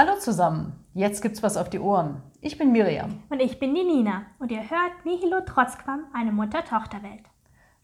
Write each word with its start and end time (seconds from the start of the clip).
Hallo 0.00 0.18
zusammen, 0.18 0.82
jetzt 0.94 1.20
gibt's 1.20 1.42
was 1.42 1.58
auf 1.58 1.68
die 1.68 1.78
Ohren. 1.78 2.22
Ich 2.40 2.56
bin 2.56 2.72
Miriam. 2.72 3.22
Und 3.28 3.42
ich 3.42 3.58
bin 3.58 3.74
die 3.74 3.84
Nina. 3.84 4.22
Und 4.38 4.50
ihr 4.50 4.62
hört 4.70 5.04
Nihilo 5.04 5.42
Trotzquam, 5.42 6.06
eine 6.14 6.32
Mutter-Tochter-Welt. 6.32 7.24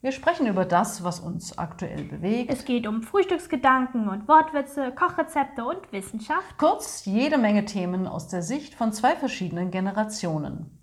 Wir 0.00 0.12
sprechen 0.12 0.46
über 0.46 0.64
das, 0.64 1.04
was 1.04 1.20
uns 1.20 1.58
aktuell 1.58 2.04
bewegt. 2.04 2.50
Es 2.50 2.64
geht 2.64 2.86
um 2.86 3.02
Frühstücksgedanken 3.02 4.08
und 4.08 4.28
Wortwitze, 4.28 4.92
Kochrezepte 4.92 5.62
und 5.66 5.92
Wissenschaft. 5.92 6.56
Kurz 6.56 7.04
jede 7.04 7.36
Menge 7.36 7.66
Themen 7.66 8.06
aus 8.06 8.28
der 8.28 8.40
Sicht 8.40 8.74
von 8.74 8.94
zwei 8.94 9.14
verschiedenen 9.14 9.70
Generationen. 9.70 10.80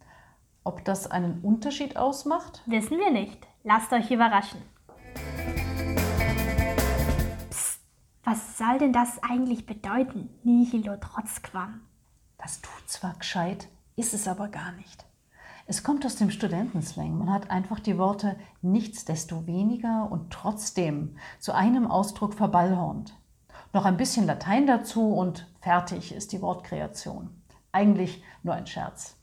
Ob 0.63 0.85
das 0.85 1.09
einen 1.09 1.41
Unterschied 1.41 1.97
ausmacht? 1.97 2.61
Wissen 2.67 2.99
wir 2.99 3.09
nicht. 3.09 3.47
Lasst 3.63 3.91
euch 3.91 4.11
überraschen. 4.11 4.61
Was 8.25 8.57
soll 8.57 8.77
denn 8.77 8.93
das 8.93 9.21
eigentlich 9.21 9.65
bedeuten? 9.65 10.29
Nihilo 10.43 10.95
Trotzquam. 10.95 11.81
Das 12.37 12.61
tut 12.61 12.89
zwar 12.89 13.15
gescheit, 13.15 13.67
ist 13.97 14.13
es 14.13 14.29
aber 14.29 14.47
gar 14.47 14.71
nicht. 14.71 15.05
Es 15.65 15.83
kommt 15.83 16.05
aus 16.05 16.15
dem 16.15 16.31
Studentenslang. 16.31 17.17
Man 17.17 17.33
hat 17.33 17.51
einfach 17.51 17.81
die 17.81 17.97
Worte 17.97 18.37
nichtsdestoweniger 18.61 20.09
und 20.09 20.31
trotzdem 20.31 21.17
zu 21.39 21.53
einem 21.53 21.85
Ausdruck 21.85 22.33
verballhornt. 22.33 23.13
Noch 23.73 23.83
ein 23.83 23.97
bisschen 23.97 24.25
Latein 24.25 24.67
dazu 24.67 25.13
und 25.13 25.51
fertig 25.59 26.13
ist 26.13 26.31
die 26.31 26.41
Wortkreation. 26.41 27.41
Eigentlich 27.73 28.23
nur 28.41 28.53
ein 28.53 28.67
Scherz. 28.67 29.17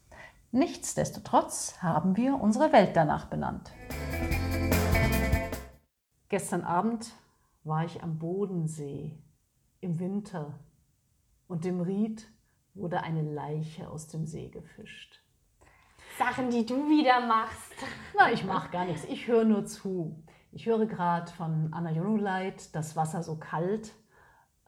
Nichtsdestotrotz 0.52 1.76
haben 1.80 2.18
wir 2.18 2.38
unsere 2.38 2.70
Welt 2.73 2.95
danach 2.96 3.26
benannt. 3.26 3.70
Gestern 6.28 6.64
Abend 6.64 7.12
war 7.64 7.85
ich 7.85 8.02
am 8.02 8.18
Bodensee 8.18 9.18
im 9.80 9.98
Winter 9.98 10.59
und 11.48 11.65
dem 11.65 11.80
Ried 11.80 12.30
wurde 12.74 13.02
eine 13.02 13.23
Leiche 13.23 13.88
aus 13.88 14.09
dem 14.09 14.26
See 14.26 14.48
gefischt. 14.48 15.21
Sachen, 16.18 16.51
die 16.51 16.66
du 16.66 16.88
wieder 16.88 17.26
machst. 17.26 17.73
Na, 18.16 18.30
ich 18.32 18.45
mache 18.45 18.70
gar 18.70 18.85
nichts. 18.85 19.04
Ich 19.04 19.26
höre 19.26 19.45
nur 19.45 19.65
zu. 19.65 20.23
Ich 20.52 20.66
höre 20.66 20.87
gerade 20.87 21.30
von 21.32 21.73
Anna 21.73 21.93
Jonuleit, 21.93 22.74
das 22.74 22.96
Wasser 22.96 23.23
so 23.23 23.37
kalt. 23.37 23.92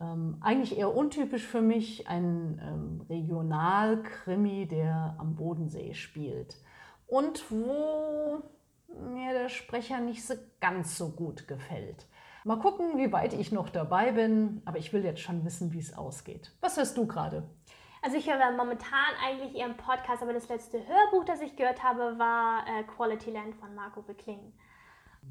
Ähm, 0.00 0.38
eigentlich 0.40 0.78
eher 0.78 0.94
untypisch 0.94 1.46
für 1.46 1.60
mich, 1.60 2.08
ein 2.08 2.60
ähm, 2.62 3.06
Regionalkrimi, 3.08 4.66
der 4.66 5.16
am 5.18 5.34
Bodensee 5.34 5.94
spielt. 5.94 6.56
Und 7.06 7.50
wo 7.50 8.42
mir 8.88 9.32
der 9.32 9.48
Sprecher 9.48 10.00
nicht 10.00 10.24
so 10.26 10.34
ganz 10.60 10.96
so 10.96 11.10
gut 11.10 11.48
gefällt. 11.48 12.06
Mal 12.44 12.58
gucken, 12.58 12.98
wie 12.98 13.12
weit 13.12 13.34
ich 13.34 13.52
noch 13.52 13.68
dabei 13.68 14.10
bin, 14.12 14.62
aber 14.64 14.78
ich 14.78 14.92
will 14.92 15.04
jetzt 15.04 15.20
schon 15.20 15.44
wissen, 15.44 15.72
wie 15.72 15.78
es 15.78 15.96
ausgeht. 15.96 16.52
Was 16.60 16.76
hörst 16.76 16.96
du 16.96 17.06
gerade? 17.06 17.48
Also 18.02 18.16
ich 18.16 18.28
höre 18.28 18.50
momentan 18.56 19.14
eigentlich 19.24 19.62
einen 19.62 19.76
Podcast, 19.76 20.22
aber 20.24 20.32
das 20.32 20.48
letzte 20.48 20.78
Hörbuch, 20.78 21.24
das 21.24 21.40
ich 21.40 21.54
gehört 21.54 21.84
habe, 21.84 22.18
war 22.18 22.66
äh, 22.66 22.82
Quality 22.82 23.30
Land 23.30 23.54
von 23.54 23.72
Marco 23.76 24.02
Bekling. 24.02 24.52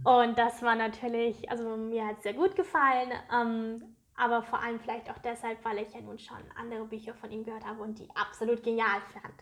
Und 0.05 0.39
das 0.39 0.61
war 0.61 0.75
natürlich, 0.75 1.51
also 1.51 1.75
mir 1.75 2.07
hat 2.07 2.17
es 2.17 2.23
sehr 2.23 2.33
gut 2.33 2.55
gefallen, 2.55 3.11
ähm, 3.33 3.95
aber 4.15 4.41
vor 4.41 4.63
allem 4.63 4.79
vielleicht 4.79 5.09
auch 5.09 5.17
deshalb, 5.17 5.63
weil 5.65 5.79
ich 5.79 5.93
ja 5.93 5.99
nun 5.99 6.17
schon 6.17 6.37
andere 6.57 6.85
Bücher 6.85 7.13
von 7.13 7.29
ihm 7.29 7.43
gehört 7.43 7.65
habe 7.65 7.81
und 7.81 7.99
die 7.99 8.07
absolut 8.15 8.63
genial 8.63 9.01
fand. 9.11 9.35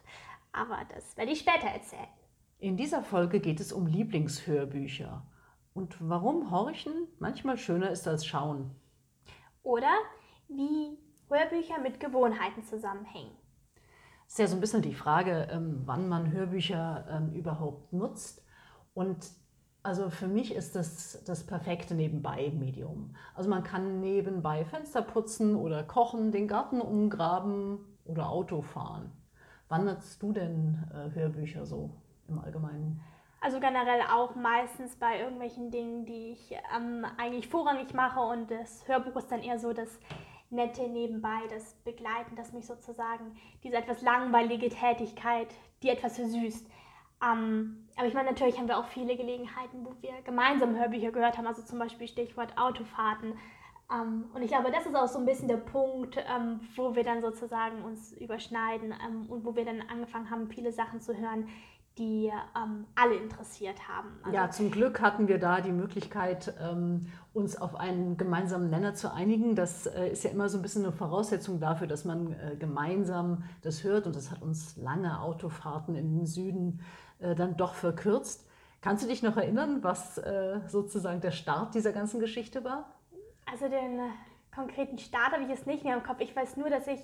Aber 0.51 0.79
das 0.91 1.15
werde 1.15 1.31
ich 1.31 1.39
später 1.39 1.67
erzählen. 1.67 2.07
In 2.57 2.77
dieser 2.77 3.03
Folge 3.03 3.39
geht 3.39 3.59
es 3.59 3.71
um 3.71 3.85
Lieblingshörbücher 3.85 5.23
und 5.73 5.97
warum 5.99 6.51
Horchen 6.51 7.07
manchmal 7.19 7.57
schöner 7.57 7.91
ist 7.91 8.07
als 8.07 8.25
Schauen. 8.25 8.75
Oder 9.63 9.91
wie 10.47 10.97
Hörbücher 11.29 11.79
mit 11.81 11.99
Gewohnheiten 11.99 12.63
zusammenhängen. 12.63 13.35
Das 14.25 14.33
ist 14.33 14.39
ja 14.39 14.47
so 14.47 14.55
ein 14.57 14.61
bisschen 14.61 14.81
die 14.81 14.93
Frage, 14.93 15.47
ähm, 15.51 15.81
wann 15.85 16.07
man 16.07 16.31
Hörbücher 16.31 17.05
ähm, 17.09 17.33
überhaupt 17.33 17.93
nutzt. 17.93 18.45
Und 18.93 19.27
also 19.81 20.09
für 20.09 20.27
mich 20.27 20.53
ist 20.53 20.75
das 20.75 21.23
das 21.23 21.45
perfekte 21.45 21.95
Nebenbei-Medium. 21.95 23.15
Also 23.33 23.49
man 23.49 23.63
kann 23.63 24.01
nebenbei 24.01 24.65
Fenster 24.65 25.01
putzen 25.01 25.55
oder 25.55 25.83
kochen, 25.83 26.31
den 26.31 26.47
Garten 26.47 26.81
umgraben 26.81 27.79
oder 28.05 28.29
Auto 28.29 28.61
fahren. 28.61 29.11
Wann 29.67 29.85
nutzt 29.85 30.21
du 30.21 30.33
denn 30.33 30.83
äh, 30.93 31.13
Hörbücher 31.13 31.65
so 31.65 31.91
im 32.27 32.39
Allgemeinen? 32.39 33.01
Also 33.41 33.59
generell 33.59 34.01
auch 34.11 34.35
meistens 34.35 34.95
bei 34.97 35.19
irgendwelchen 35.19 35.71
Dingen, 35.71 36.05
die 36.05 36.33
ich 36.33 36.55
ähm, 36.75 37.05
eigentlich 37.17 37.47
vorrangig 37.47 37.93
mache 37.93 38.19
und 38.19 38.51
das 38.51 38.87
Hörbuch 38.87 39.15
ist 39.15 39.31
dann 39.31 39.41
eher 39.41 39.59
so 39.59 39.71
das 39.71 39.99
nette 40.49 40.87
nebenbei, 40.87 41.39
das 41.49 41.75
Begleiten, 41.85 42.35
das 42.35 42.51
mich 42.51 42.65
sozusagen, 42.65 43.37
diese 43.63 43.77
etwas 43.77 44.01
langweilige 44.01 44.69
Tätigkeit, 44.69 45.47
die 45.83 45.89
etwas 45.89 46.17
versüßt. 46.17 46.67
Ähm, 47.21 47.87
aber 47.95 48.07
ich 48.07 48.13
meine, 48.13 48.29
natürlich 48.29 48.57
haben 48.57 48.67
wir 48.67 48.77
auch 48.77 48.87
viele 48.87 49.15
Gelegenheiten, 49.15 49.85
wo 49.85 49.93
wir 50.01 50.21
gemeinsam 50.23 50.77
Hörbücher 50.77 51.11
gehört 51.11 51.37
haben, 51.37 51.47
also 51.47 51.61
zum 51.61 51.79
Beispiel 51.79 52.07
Stichwort 52.07 52.57
Autofahrten. 52.57 53.37
Ähm, 53.91 54.25
und 54.33 54.41
ich 54.41 54.49
glaube, 54.49 54.71
das 54.71 54.85
ist 54.85 54.95
auch 54.95 55.07
so 55.07 55.19
ein 55.19 55.25
bisschen 55.25 55.47
der 55.47 55.57
Punkt, 55.57 56.17
ähm, 56.17 56.61
wo 56.75 56.95
wir 56.95 57.03
dann 57.03 57.21
sozusagen 57.21 57.83
uns 57.83 58.13
überschneiden 58.13 58.93
ähm, 59.05 59.29
und 59.29 59.45
wo 59.45 59.55
wir 59.55 59.65
dann 59.65 59.81
angefangen 59.81 60.29
haben, 60.29 60.49
viele 60.49 60.71
Sachen 60.71 61.01
zu 61.01 61.15
hören, 61.17 61.49
die 61.99 62.31
ähm, 62.55 62.87
alle 62.95 63.15
interessiert 63.15 63.87
haben. 63.87 64.09
Also 64.23 64.35
ja, 64.35 64.49
zum 64.49 64.71
Glück 64.71 65.01
hatten 65.01 65.27
wir 65.27 65.37
da 65.37 65.59
die 65.59 65.71
Möglichkeit, 65.71 66.53
ähm, 66.59 67.07
uns 67.33 67.59
auf 67.61 67.75
einen 67.75 68.17
gemeinsamen 68.17 68.69
Nenner 68.69 68.95
zu 68.95 69.13
einigen. 69.13 69.55
Das 69.55 69.85
äh, 69.85 70.09
ist 70.09 70.23
ja 70.23 70.31
immer 70.31 70.49
so 70.49 70.57
ein 70.57 70.61
bisschen 70.61 70.83
eine 70.83 70.93
Voraussetzung 70.93 71.59
dafür, 71.59 71.87
dass 71.87 72.05
man 72.05 72.33
äh, 72.33 72.55
gemeinsam 72.57 73.43
das 73.61 73.83
hört. 73.83 74.07
Und 74.07 74.15
das 74.15 74.31
hat 74.31 74.41
uns 74.41 74.77
lange 74.77 75.19
Autofahrten 75.19 75.95
in 75.95 76.17
den 76.17 76.25
Süden 76.25 76.81
äh, 77.19 77.35
dann 77.35 77.57
doch 77.57 77.73
verkürzt. 77.73 78.47
Kannst 78.81 79.03
du 79.03 79.07
dich 79.07 79.21
noch 79.21 79.35
erinnern, 79.35 79.83
was 79.83 80.17
äh, 80.17 80.61
sozusagen 80.67 81.19
der 81.19 81.31
Start 81.31 81.75
dieser 81.75 81.91
ganzen 81.91 82.21
Geschichte 82.21 82.63
war? 82.63 82.89
Also 83.51 83.67
den 83.67 83.99
äh, 83.99 84.09
konkreten 84.55 84.97
Start 84.97 85.33
habe 85.33 85.43
ich 85.43 85.49
jetzt 85.49 85.67
nicht 85.67 85.83
mehr 85.83 85.97
im 85.97 86.03
Kopf. 86.03 86.21
Ich 86.21 86.33
weiß 86.33 86.55
nur, 86.55 86.69
dass 86.69 86.87
ich 86.87 87.01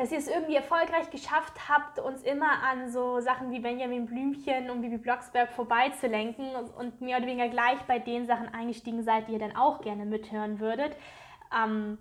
dass 0.00 0.12
ihr 0.12 0.18
es 0.18 0.28
irgendwie 0.28 0.54
erfolgreich 0.54 1.10
geschafft 1.10 1.68
habt, 1.68 1.98
uns 1.98 2.22
immer 2.22 2.62
an 2.62 2.90
so 2.90 3.20
Sachen 3.20 3.50
wie 3.50 3.60
Benjamin 3.60 4.06
Blümchen 4.06 4.70
und 4.70 4.80
Bibi 4.80 4.96
Blocksberg 4.96 5.52
vorbeizulenken 5.52 6.56
und 6.56 7.02
mehr 7.02 7.18
oder 7.18 7.26
weniger 7.26 7.50
gleich 7.50 7.78
bei 7.86 7.98
den 7.98 8.26
Sachen 8.26 8.48
eingestiegen 8.48 9.02
seid, 9.02 9.28
die 9.28 9.32
ihr 9.32 9.38
dann 9.38 9.54
auch 9.54 9.82
gerne 9.82 10.06
mithören 10.06 10.58
würdet. 10.58 10.96
Ähm, 11.54 11.98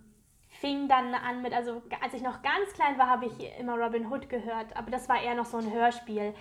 fing 0.48 0.88
dann 0.88 1.14
an 1.14 1.42
mit, 1.42 1.52
also 1.52 1.82
als 2.02 2.14
ich 2.14 2.22
noch 2.22 2.42
ganz 2.42 2.72
klein 2.74 2.98
war, 2.98 3.08
habe 3.08 3.26
ich 3.26 3.59
immer 3.59 3.78
Robin 3.78 4.09
Hood 4.09 4.30
gehört, 4.30 4.78
aber 4.78 4.92
das 4.92 5.09
war 5.09 5.22
eher 5.22 5.36
noch 5.36 5.46
so 5.46 5.58
ein 5.58 5.70
Hörspiel. 5.74 6.34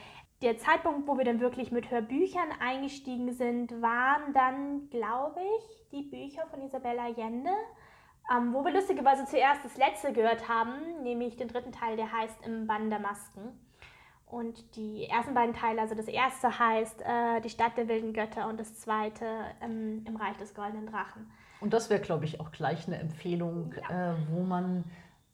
Der 0.43 0.59
Zeitpunkt, 0.59 1.09
wo 1.09 1.19
wir 1.19 1.25
dann 1.25 1.41
wirklich 1.41 1.73
mit 1.73 1.91
Hörbüchern 1.91 2.53
eingestiegen 2.61 3.33
sind, 3.33 3.83
waren 3.83 4.33
dann, 4.33 4.89
glaube 4.91 5.41
ich, 5.41 5.91
die 5.91 6.03
Bücher 6.03 6.47
von 6.47 6.63
Isabella 6.63 7.07
Allende. 7.07 7.51
Ähm, 8.31 8.53
wo 8.53 8.65
wir 8.65 8.73
lustigerweise 8.73 9.25
zuerst 9.25 9.65
das 9.65 9.77
letzte 9.77 10.13
gehört 10.13 10.49
haben, 10.49 11.03
nämlich 11.03 11.37
den 11.37 11.49
dritten 11.49 11.73
Teil, 11.73 11.97
der 11.97 12.13
heißt 12.13 12.47
Im 12.47 12.67
Bann 12.67 12.91
der 12.91 12.99
Masken. 12.99 13.59
Und 14.27 14.77
die 14.77 15.07
ersten 15.07 15.33
beiden 15.33 15.55
Teile, 15.55 15.81
also 15.81 15.95
das 15.95 16.07
erste 16.07 16.59
heißt 16.59 17.01
äh, 17.01 17.41
Die 17.41 17.49
Stadt 17.49 17.79
der 17.79 17.89
wilden 17.89 18.13
Götter 18.13 18.47
und 18.49 18.61
das 18.61 18.79
zweite 18.79 19.25
ähm, 19.63 20.05
Im 20.07 20.17
Reich 20.17 20.37
des 20.37 20.55
goldenen 20.55 20.87
Drachen. 20.87 21.31
Und 21.61 21.73
das 21.73 21.89
wäre, 21.89 22.01
glaube 22.01 22.27
ich, 22.27 22.39
auch 22.41 22.53
gleich 22.53 22.87
eine 22.87 22.99
Empfehlung, 22.99 23.75
ja. 23.89 24.13
äh, 24.13 24.15
wo 24.31 24.43
man 24.43 24.85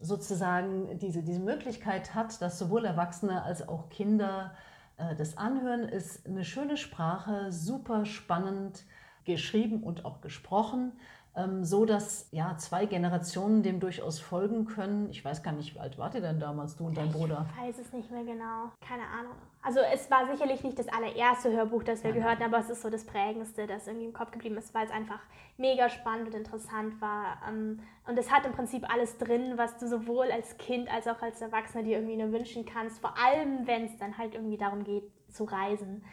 sozusagen 0.00 0.98
diese, 0.98 1.22
diese 1.22 1.40
Möglichkeit 1.40 2.14
hat, 2.14 2.40
dass 2.40 2.58
sowohl 2.58 2.84
Erwachsene 2.84 3.42
als 3.42 3.66
auch 3.68 3.88
Kinder 3.88 4.54
äh, 4.96 5.14
das 5.16 5.36
anhören, 5.36 5.82
ist 5.82 6.26
eine 6.26 6.44
schöne 6.44 6.76
Sprache, 6.76 7.50
super 7.50 8.04
spannend 8.04 8.84
geschrieben 9.24 9.82
und 9.82 10.04
auch 10.04 10.20
gesprochen. 10.20 10.92
Ähm, 11.36 11.64
so 11.64 11.84
dass 11.84 12.28
ja 12.30 12.56
zwei 12.58 12.86
Generationen 12.86 13.64
dem 13.64 13.80
durchaus 13.80 14.20
folgen 14.20 14.66
können. 14.66 15.10
Ich 15.10 15.24
weiß 15.24 15.42
gar 15.42 15.52
nicht, 15.52 15.74
wie 15.74 15.80
alt 15.80 15.98
wart 15.98 16.14
ihr 16.14 16.20
denn 16.20 16.38
damals, 16.38 16.76
du 16.76 16.86
und 16.86 16.96
dein 16.96 17.10
Bruder? 17.10 17.46
Ich 17.56 17.68
weiß 17.68 17.78
es 17.78 17.92
nicht 17.92 18.08
mehr 18.10 18.22
genau, 18.22 18.70
keine 18.80 19.02
Ahnung. 19.02 19.34
Also 19.60 19.80
es 19.92 20.08
war 20.10 20.30
sicherlich 20.30 20.62
nicht 20.62 20.78
das 20.78 20.86
allererste 20.88 21.50
Hörbuch, 21.50 21.82
das 21.82 22.04
wir 22.04 22.10
ja, 22.10 22.16
gehört 22.16 22.38
haben, 22.38 22.54
aber 22.54 22.62
es 22.62 22.70
ist 22.70 22.82
so 22.82 22.90
das 22.90 23.04
prägendste, 23.04 23.66
das 23.66 23.88
irgendwie 23.88 24.06
im 24.06 24.12
Kopf 24.12 24.30
geblieben 24.30 24.56
ist, 24.58 24.74
weil 24.74 24.86
es 24.86 24.92
einfach 24.92 25.20
mega 25.56 25.88
spannend 25.88 26.28
und 26.28 26.34
interessant 26.34 27.00
war. 27.00 27.38
Ähm, 27.48 27.80
und 28.06 28.16
es 28.16 28.30
hat 28.30 28.46
im 28.46 28.52
Prinzip 28.52 28.88
alles 28.92 29.18
drin, 29.18 29.54
was 29.56 29.76
du 29.78 29.88
sowohl 29.88 30.30
als 30.30 30.56
Kind 30.58 30.88
als 30.92 31.08
auch 31.08 31.20
als 31.20 31.40
Erwachsener 31.40 31.82
dir 31.82 31.96
irgendwie 31.98 32.16
nur 32.16 32.30
wünschen 32.30 32.64
kannst. 32.64 33.00
Vor 33.00 33.14
allem, 33.18 33.66
wenn 33.66 33.86
es 33.86 33.96
dann 33.98 34.18
halt 34.18 34.34
irgendwie 34.34 34.58
darum 34.58 34.84
geht, 34.84 35.10
zu 35.32 35.44
reisen, 35.44 36.04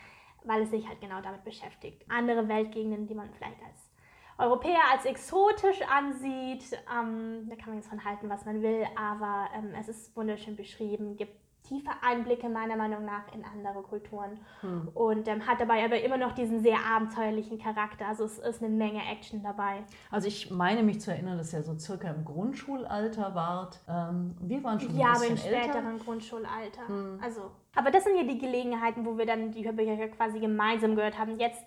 weil 0.46 0.64
es 0.64 0.72
sich 0.72 0.88
halt 0.88 1.00
genau 1.00 1.22
damit 1.22 1.44
beschäftigt. 1.44 2.04
Andere 2.10 2.48
Weltgegenden, 2.48 3.06
die 3.06 3.14
man 3.14 3.30
vielleicht 3.32 3.62
als 3.62 3.91
Europäer 4.38 4.82
als 4.92 5.06
exotisch 5.06 5.82
ansieht. 5.90 6.64
Ähm, 6.92 7.48
da 7.50 7.56
kann 7.56 7.70
man 7.70 7.76
jetzt 7.78 7.90
von 7.90 8.04
halten, 8.04 8.30
was 8.30 8.46
man 8.46 8.62
will, 8.62 8.86
aber 8.96 9.48
ähm, 9.56 9.74
es 9.80 9.88
ist 9.88 10.16
wunderschön 10.16 10.56
beschrieben, 10.56 11.18
gibt 11.18 11.42
tiefe 11.72 11.90
Einblicke 12.02 12.50
meiner 12.50 12.76
Meinung 12.76 13.06
nach 13.06 13.34
in 13.34 13.44
andere 13.46 13.82
Kulturen 13.82 14.40
hm. 14.62 14.90
und 14.94 15.28
ähm, 15.28 15.46
hat 15.48 15.62
dabei 15.62 15.86
aber 15.86 16.02
immer 16.02 16.18
noch 16.18 16.34
diesen 16.34 16.62
sehr 16.62 16.78
abenteuerlichen 16.86 17.60
Charakter. 17.60 18.08
Also 18.08 18.26
es 18.26 18.40
ist 18.40 18.62
eine 18.62 18.74
Menge 18.74 19.00
Action 19.10 19.42
dabei. 19.42 19.84
Also 20.10 20.28
ich 20.28 20.52
meine 20.52 20.84
mich 20.84 21.00
zu 21.00 21.12
erinnern, 21.12 21.38
dass 21.38 21.54
ihr 21.54 21.64
so 21.64 21.78
circa 21.78 22.10
im 22.10 22.26
Grundschulalter 22.26 23.36
wart. 23.36 23.80
Ähm, 23.88 24.36
wir 24.42 24.64
waren 24.64 24.80
schon 24.80 24.98
ja, 24.98 25.08
ein 25.08 25.14
bisschen 25.14 25.38
aber 25.38 25.56
im 25.56 25.64
späteren 25.64 26.00
Grundschulalter. 26.00 26.88
Hm. 26.88 27.20
Also, 27.24 27.52
aber 27.76 27.92
das 27.92 28.04
sind 28.04 28.18
ja 28.18 28.24
die 28.24 28.38
Gelegenheiten, 28.40 29.06
wo 29.06 29.18
wir 29.18 29.26
dann 29.26 29.52
die 29.52 29.64
Hörbücher 29.64 30.10
quasi 30.10 30.40
gemeinsam 30.40 30.96
gehört 30.96 31.18
haben. 31.18 31.40
Jetzt 31.40 31.64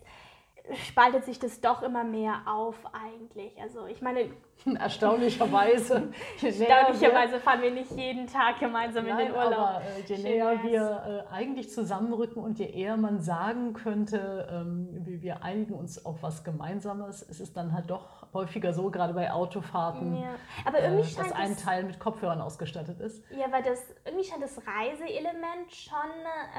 spaltet 0.86 1.24
sich 1.24 1.38
das 1.38 1.60
doch 1.60 1.82
immer 1.82 2.04
mehr 2.04 2.42
auf 2.46 2.76
eigentlich. 2.92 3.52
Also 3.60 3.86
ich 3.86 4.00
meine... 4.00 4.30
Erstaunlicherweise. 4.78 6.10
Erstaunlicherweise 6.42 7.38
fahren 7.40 7.60
wir 7.60 7.70
nicht 7.70 7.90
jeden 7.90 8.26
Tag 8.26 8.60
gemeinsam 8.60 9.06
Nein, 9.06 9.18
in 9.18 9.26
den 9.26 9.34
Urlaub. 9.34 9.58
Aber 9.58 9.82
äh, 9.82 10.00
je 10.06 10.18
näher 10.18 10.62
wir 10.62 11.26
äh, 11.30 11.34
eigentlich 11.34 11.70
zusammenrücken 11.70 12.42
und 12.42 12.58
je 12.58 12.70
eher 12.70 12.96
man 12.96 13.20
sagen 13.20 13.74
könnte, 13.74 14.48
ähm, 14.50 14.88
wir, 15.04 15.20
wir 15.20 15.42
einigen 15.42 15.74
uns 15.74 16.04
auf 16.06 16.22
was 16.22 16.44
Gemeinsames, 16.44 17.20
ist 17.22 17.40
es 17.40 17.52
dann 17.52 17.72
halt 17.74 17.90
doch 17.90 18.32
häufiger 18.32 18.72
so, 18.72 18.90
gerade 18.90 19.12
bei 19.12 19.30
Autofahrten, 19.32 20.16
ja. 20.16 20.34
aber 20.64 20.80
irgendwie 20.80 21.12
äh, 21.12 21.16
dass 21.16 21.32
ein 21.32 21.56
Teil 21.56 21.84
mit 21.84 22.00
Kopfhörern 22.00 22.40
ausgestattet 22.40 23.00
ist. 23.00 23.22
Ja, 23.30 23.50
weil 23.50 23.62
das 23.62 23.94
irgendwie 24.04 24.24
scheint 24.24 24.42
das 24.42 24.58
Reiseelement 24.66 25.70
schon 25.70 26.00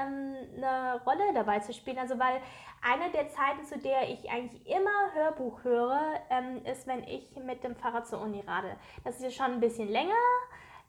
ähm, 0.00 0.36
eine 0.56 1.00
Rolle 1.04 1.34
dabei 1.34 1.58
zu 1.58 1.72
spielen. 1.72 1.98
Also 1.98 2.18
weil 2.18 2.40
eine 2.82 3.10
der 3.10 3.28
Zeiten, 3.28 3.64
zu 3.64 3.78
der 3.78 3.95
ich 4.04 4.30
eigentlich 4.30 4.66
immer 4.66 5.12
Hörbuch 5.14 5.64
höre, 5.64 6.00
ähm, 6.30 6.64
ist, 6.64 6.86
wenn 6.86 7.02
ich 7.04 7.36
mit 7.36 7.64
dem 7.64 7.74
Fahrrad 7.76 8.06
zur 8.06 8.20
Uni 8.20 8.42
rade. 8.46 8.76
Das 9.04 9.16
ist 9.16 9.22
ja 9.22 9.30
schon 9.30 9.54
ein 9.54 9.60
bisschen 9.60 9.88
länger. 9.88 10.12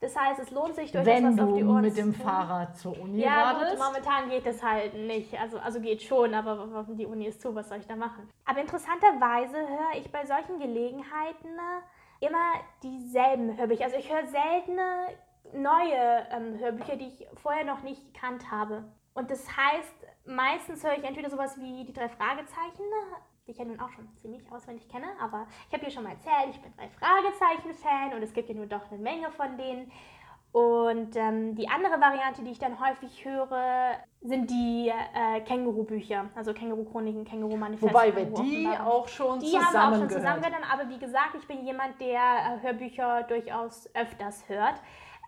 Das 0.00 0.16
heißt, 0.16 0.38
es 0.38 0.52
lohnt 0.52 0.76
sich 0.76 0.92
durchaus 0.92 1.22
was 1.22 1.40
auf 1.40 1.54
die 1.54 1.64
Ohren 1.64 1.80
mit 1.80 1.96
dem 1.96 2.14
Fahrrad 2.14 2.76
zur 2.76 2.98
Uni 3.00 3.20
Ja, 3.20 3.50
radest. 3.50 3.76
gut, 3.76 3.84
momentan 3.84 4.28
geht 4.30 4.46
es 4.46 4.62
halt 4.62 4.94
nicht. 4.94 5.36
Also, 5.40 5.58
also 5.58 5.80
geht 5.80 6.02
schon, 6.02 6.34
aber 6.34 6.86
die 6.90 7.06
Uni 7.06 7.26
ist 7.26 7.40
zu, 7.40 7.52
was 7.54 7.68
soll 7.68 7.78
ich 7.78 7.86
da 7.86 7.96
machen? 7.96 8.28
Aber 8.44 8.60
interessanterweise 8.60 9.56
höre 9.56 9.98
ich 9.98 10.10
bei 10.12 10.24
solchen 10.24 10.60
Gelegenheiten 10.60 11.48
immer 12.20 12.52
dieselben 12.82 13.56
Hörbücher. 13.56 13.84
Also 13.84 13.96
ich 13.96 14.12
höre 14.12 14.26
seltene 14.26 15.08
neue 15.52 16.26
ähm, 16.30 16.58
Hörbücher, 16.60 16.96
die 16.96 17.06
ich 17.08 17.26
vorher 17.42 17.64
noch 17.64 17.82
nicht 17.82 18.12
gekannt 18.14 18.50
habe. 18.52 18.84
Und 19.14 19.30
das 19.32 19.48
heißt, 19.48 19.94
meistens 20.28 20.84
höre 20.84 20.96
ich 20.96 21.04
entweder 21.04 21.30
sowas 21.30 21.58
wie 21.58 21.84
die 21.84 21.92
drei 21.92 22.08
Fragezeichen, 22.08 22.84
die 23.46 23.52
ich 23.52 23.58
ja 23.58 23.64
nun 23.64 23.80
auch 23.80 23.90
schon 23.90 24.08
ziemlich 24.16 24.42
auswendig 24.52 24.88
kenne, 24.88 25.06
aber 25.20 25.46
ich 25.68 25.74
habe 25.74 25.84
hier 25.84 25.90
schon 25.92 26.04
mal 26.04 26.12
erzählt, 26.12 26.50
ich 26.50 26.60
bin 26.60 26.72
drei 26.76 26.88
Fragezeichen-Fan 26.88 28.14
und 28.14 28.22
es 28.22 28.32
gibt 28.32 28.48
ja 28.48 28.54
nur 28.54 28.66
doch 28.66 28.90
eine 28.90 29.00
Menge 29.00 29.30
von 29.32 29.56
denen. 29.56 29.90
Und 30.50 31.14
ähm, 31.14 31.54
die 31.56 31.68
andere 31.68 32.00
Variante, 32.00 32.42
die 32.42 32.52
ich 32.52 32.58
dann 32.58 32.80
häufig 32.80 33.22
höre, 33.24 33.98
sind 34.22 34.50
die 34.50 34.88
äh, 34.88 35.40
Känguru-Bücher, 35.42 36.30
also 36.34 36.54
Känguru-Chroniken, 36.54 37.24
Känguru-Manifeste. 37.24 37.94
Wobei 37.94 38.16
wir 38.16 38.24
die 38.24 38.66
auch 38.66 39.06
schon 39.08 39.40
die 39.40 39.46
zusammen 39.46 39.66
haben 39.66 39.94
auch 39.94 39.98
schon 39.98 40.10
zusammengehört. 40.10 40.72
aber 40.72 40.88
wie 40.88 40.98
gesagt, 40.98 41.34
ich 41.38 41.46
bin 41.46 41.66
jemand, 41.66 42.00
der 42.00 42.18
äh, 42.18 42.62
Hörbücher 42.62 43.24
durchaus 43.24 43.94
öfters 43.94 44.48
hört. 44.48 44.80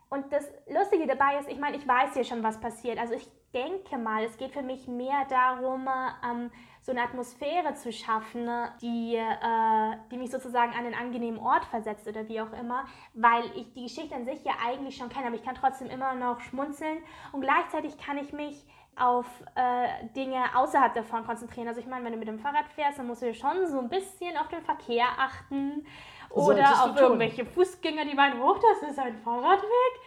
Und 0.09 0.33
das 0.33 0.51
Lustige 0.69 1.07
dabei 1.07 1.39
ist, 1.39 1.49
ich 1.49 1.59
meine, 1.59 1.77
ich 1.77 1.87
weiß 1.87 2.15
ja 2.17 2.25
schon, 2.25 2.43
was 2.43 2.59
passiert. 2.59 2.99
Also 2.99 3.15
ich 3.15 3.31
denke 3.53 3.99
mal, 3.99 4.25
es 4.25 4.37
geht 4.37 4.53
für 4.53 4.63
mich 4.63 4.87
mehr 4.87 5.25
darum, 5.29 5.89
ähm, 6.25 6.51
so 6.83 6.93
eine 6.93 7.03
Atmosphäre 7.03 7.75
zu 7.75 7.93
schaffen, 7.93 8.49
die, 8.81 9.17
äh, 9.17 9.97
die 10.11 10.17
mich 10.17 10.31
sozusagen 10.31 10.73
an 10.73 10.87
einen 10.87 10.95
angenehmen 10.95 11.39
Ort 11.39 11.65
versetzt 11.67 12.07
oder 12.09 12.29
wie 12.29 12.41
auch 12.41 12.53
immer, 12.53 12.87
weil 13.15 13.45
ich 13.55 13.73
die 13.75 13.83
Geschichte 13.83 14.15
an 14.15 14.25
sich 14.25 14.45
ja 14.45 14.53
eigentlich 14.65 14.97
schon 14.97 15.09
kenne, 15.09 15.27
aber 15.27 15.37
ich 15.37 15.45
kann 15.45 15.55
trotzdem 15.55 15.89
immer 15.89 16.15
noch 16.15 16.41
schmunzeln. 16.41 16.99
Und 17.33 17.43
gleichzeitig 17.43 17.99
kann 17.99 18.19
ich 18.19 18.33
mich 18.33 18.65
auf 18.97 19.27
äh, 19.55 20.07
Dinge 20.15 20.43
außerhalb 20.55 20.95
davon 20.95 21.25
konzentrieren. 21.25 21.69
Also 21.69 21.81
ich 21.81 21.87
meine, 21.87 22.05
wenn 22.05 22.13
du 22.13 22.19
mit 22.19 22.29
dem 22.29 22.39
Fahrrad 22.39 22.69
fährst, 22.75 22.99
dann 22.99 23.07
musst 23.07 23.23
du 23.23 23.33
schon 23.35 23.67
so 23.67 23.79
ein 23.79 23.89
bisschen 23.89 24.37
auf 24.37 24.49
den 24.49 24.63
Verkehr 24.63 25.07
achten 25.19 25.87
oder 26.31 26.85
auf 26.85 26.97
irgendwelche 26.97 27.45
Fußgänger, 27.45 28.05
die 28.05 28.15
meinen, 28.15 28.41
oh, 28.41 28.55
das 28.55 28.91
ist 28.91 28.99
ein 28.99 29.17
Fahrradweg 29.17 30.01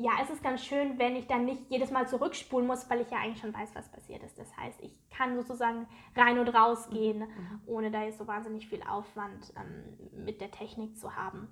ja, 0.00 0.12
es 0.22 0.30
ist 0.30 0.42
ganz 0.42 0.64
schön, 0.64 0.98
wenn 0.98 1.14
ich 1.14 1.26
dann 1.26 1.44
nicht 1.44 1.62
jedes 1.68 1.90
Mal 1.90 2.08
zurückspulen 2.08 2.66
muss, 2.66 2.88
weil 2.88 3.02
ich 3.02 3.10
ja 3.10 3.18
eigentlich 3.18 3.40
schon 3.40 3.52
weiß, 3.52 3.70
was 3.74 3.88
passiert 3.88 4.22
ist. 4.22 4.38
Das 4.38 4.56
heißt, 4.56 4.80
ich 4.80 4.98
kann 5.10 5.36
sozusagen 5.36 5.86
rein 6.16 6.38
und 6.38 6.48
raus 6.48 6.88
gehen, 6.88 7.18
mhm. 7.18 7.60
ohne 7.66 7.90
da 7.90 8.02
jetzt 8.04 8.18
so 8.18 8.26
wahnsinnig 8.26 8.66
viel 8.66 8.80
Aufwand 8.82 9.52
ähm, 9.56 10.24
mit 10.24 10.40
der 10.40 10.50
Technik 10.50 10.96
zu 10.96 11.14
haben. 11.16 11.48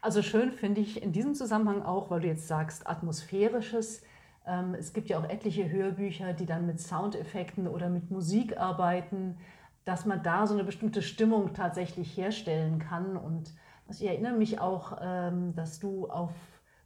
Also 0.00 0.22
schön 0.22 0.52
finde 0.52 0.80
ich 0.80 1.02
in 1.02 1.12
diesem 1.12 1.34
Zusammenhang 1.34 1.82
auch, 1.82 2.08
weil 2.08 2.20
du 2.20 2.28
jetzt 2.28 2.46
sagst, 2.46 2.88
atmosphärisches. 2.88 4.02
Ähm, 4.46 4.74
es 4.74 4.92
gibt 4.92 5.08
ja 5.08 5.18
auch 5.18 5.28
etliche 5.28 5.68
Hörbücher, 5.68 6.34
die 6.34 6.46
dann 6.46 6.66
mit 6.66 6.80
Soundeffekten 6.80 7.66
oder 7.66 7.88
mit 7.88 8.12
Musik 8.12 8.58
arbeiten, 8.58 9.38
dass 9.84 10.06
man 10.06 10.22
da 10.22 10.46
so 10.46 10.54
eine 10.54 10.62
bestimmte 10.62 11.02
Stimmung 11.02 11.52
tatsächlich 11.52 12.16
herstellen 12.16 12.78
kann. 12.78 13.16
Und 13.16 13.52
ich 13.90 14.04
erinnere 14.06 14.34
mich 14.34 14.60
auch, 14.60 14.98
ähm, 15.00 15.56
dass 15.56 15.80
du 15.80 16.08
auf 16.08 16.30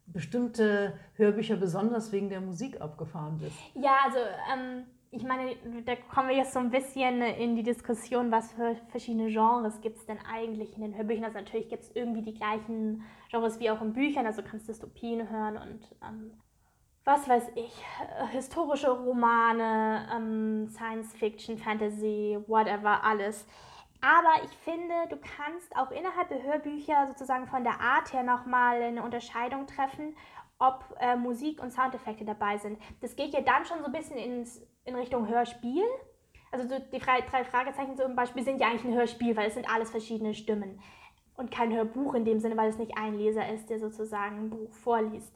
bestimmte 0.07 0.99
Hörbücher 1.15 1.57
besonders 1.57 2.13
wegen 2.13 2.29
der 2.29 2.41
Musik 2.41 2.81
abgefahren 2.81 3.39
bist. 3.39 3.57
Ja, 3.75 3.97
also 4.05 4.19
ähm, 4.53 4.85
ich 5.11 5.25
meine, 5.25 5.57
da 5.85 5.95
kommen 5.97 6.31
wir 6.31 6.37
jetzt 6.37 6.55
so 6.55 6.59
ein 6.59 6.71
bisschen 6.71 7.21
in 7.23 7.55
die 7.55 7.63
Diskussion, 7.63 8.31
was 8.31 8.53
für 8.53 8.77
verschiedene 8.89 9.29
Genres 9.31 9.81
gibt 9.81 9.99
es 9.99 10.07
denn 10.07 10.19
eigentlich 10.31 10.75
in 10.75 10.83
den 10.83 10.97
Hörbüchern. 10.97 11.25
Also 11.25 11.39
natürlich 11.39 11.69
gibt 11.69 11.83
es 11.83 11.91
irgendwie 11.95 12.23
die 12.23 12.35
gleichen 12.35 13.03
Genres 13.31 13.61
wie 13.61 13.71
auch 13.71 13.83
in 13.83 13.93
Büchern, 13.93 14.27
also 14.27 14.43
kannst 14.43 14.69
Dystopien 14.69 15.29
hören 15.29 15.57
und 15.57 15.97
ähm, 16.03 16.33
was 17.05 17.29
weiß 17.29 17.51
ich, 17.57 17.73
historische 18.31 18.91
Romane, 18.91 20.09
ähm, 20.15 20.69
Science 20.69 21.13
Fiction, 21.15 21.59
Fantasy, 21.59 22.39
whatever, 22.47 23.03
alles. 23.05 23.47
Aber 24.03 24.45
ich 24.45 24.51
finde, 24.59 24.95
du 25.11 25.17
kannst 25.17 25.77
auch 25.77 25.93
innerhalb 25.93 26.29
der 26.29 26.43
Hörbücher 26.43 27.07
sozusagen 27.07 27.47
von 27.47 27.63
der 27.63 27.81
Art 27.81 28.13
her 28.13 28.25
nochmal 28.25 28.83
eine 28.83 29.03
Unterscheidung 29.03 29.69
treffen, 29.69 30.17
ob 30.59 30.85
äh, 30.99 31.15
Musik 31.15 31.63
und 31.63 31.71
Soundeffekte 31.71 32.25
dabei 32.25 32.59
sind. 32.59 32.81
Das 33.01 33.15
geht 33.15 33.33
ja 33.33 33.43
dann 33.43 33.65
schon 33.65 33.79
so 33.79 33.87
ein 33.87 33.93
bisschen 33.93 34.17
ins, 34.17 34.61
in 34.85 34.97
Richtung 34.97 35.29
Hörspiel. 35.29 35.85
Also 36.51 36.69
so 36.69 36.81
die 36.81 36.99
drei 36.99 37.23
Fragezeichen 37.23 37.97
zum 37.97 38.17
Beispiel 38.17 38.43
sind 38.43 38.61
ja 38.61 38.69
eigentlich 38.69 38.85
ein 38.85 38.95
Hörspiel, 38.95 39.37
weil 39.37 39.47
es 39.47 39.55
sind 39.55 39.73
alles 39.73 39.91
verschiedene 39.91 40.35
Stimmen. 40.35 40.81
Und 41.37 41.53
kein 41.53 41.73
Hörbuch 41.73 42.15
in 42.15 42.25
dem 42.25 42.41
Sinne, 42.41 42.57
weil 42.57 42.71
es 42.71 42.79
nicht 42.79 42.99
ein 42.99 43.15
Leser 43.15 43.49
ist, 43.53 43.71
der 43.71 43.79
sozusagen 43.79 44.37
ein 44.37 44.51
Buch 44.51 44.73
vorliest. 44.73 45.33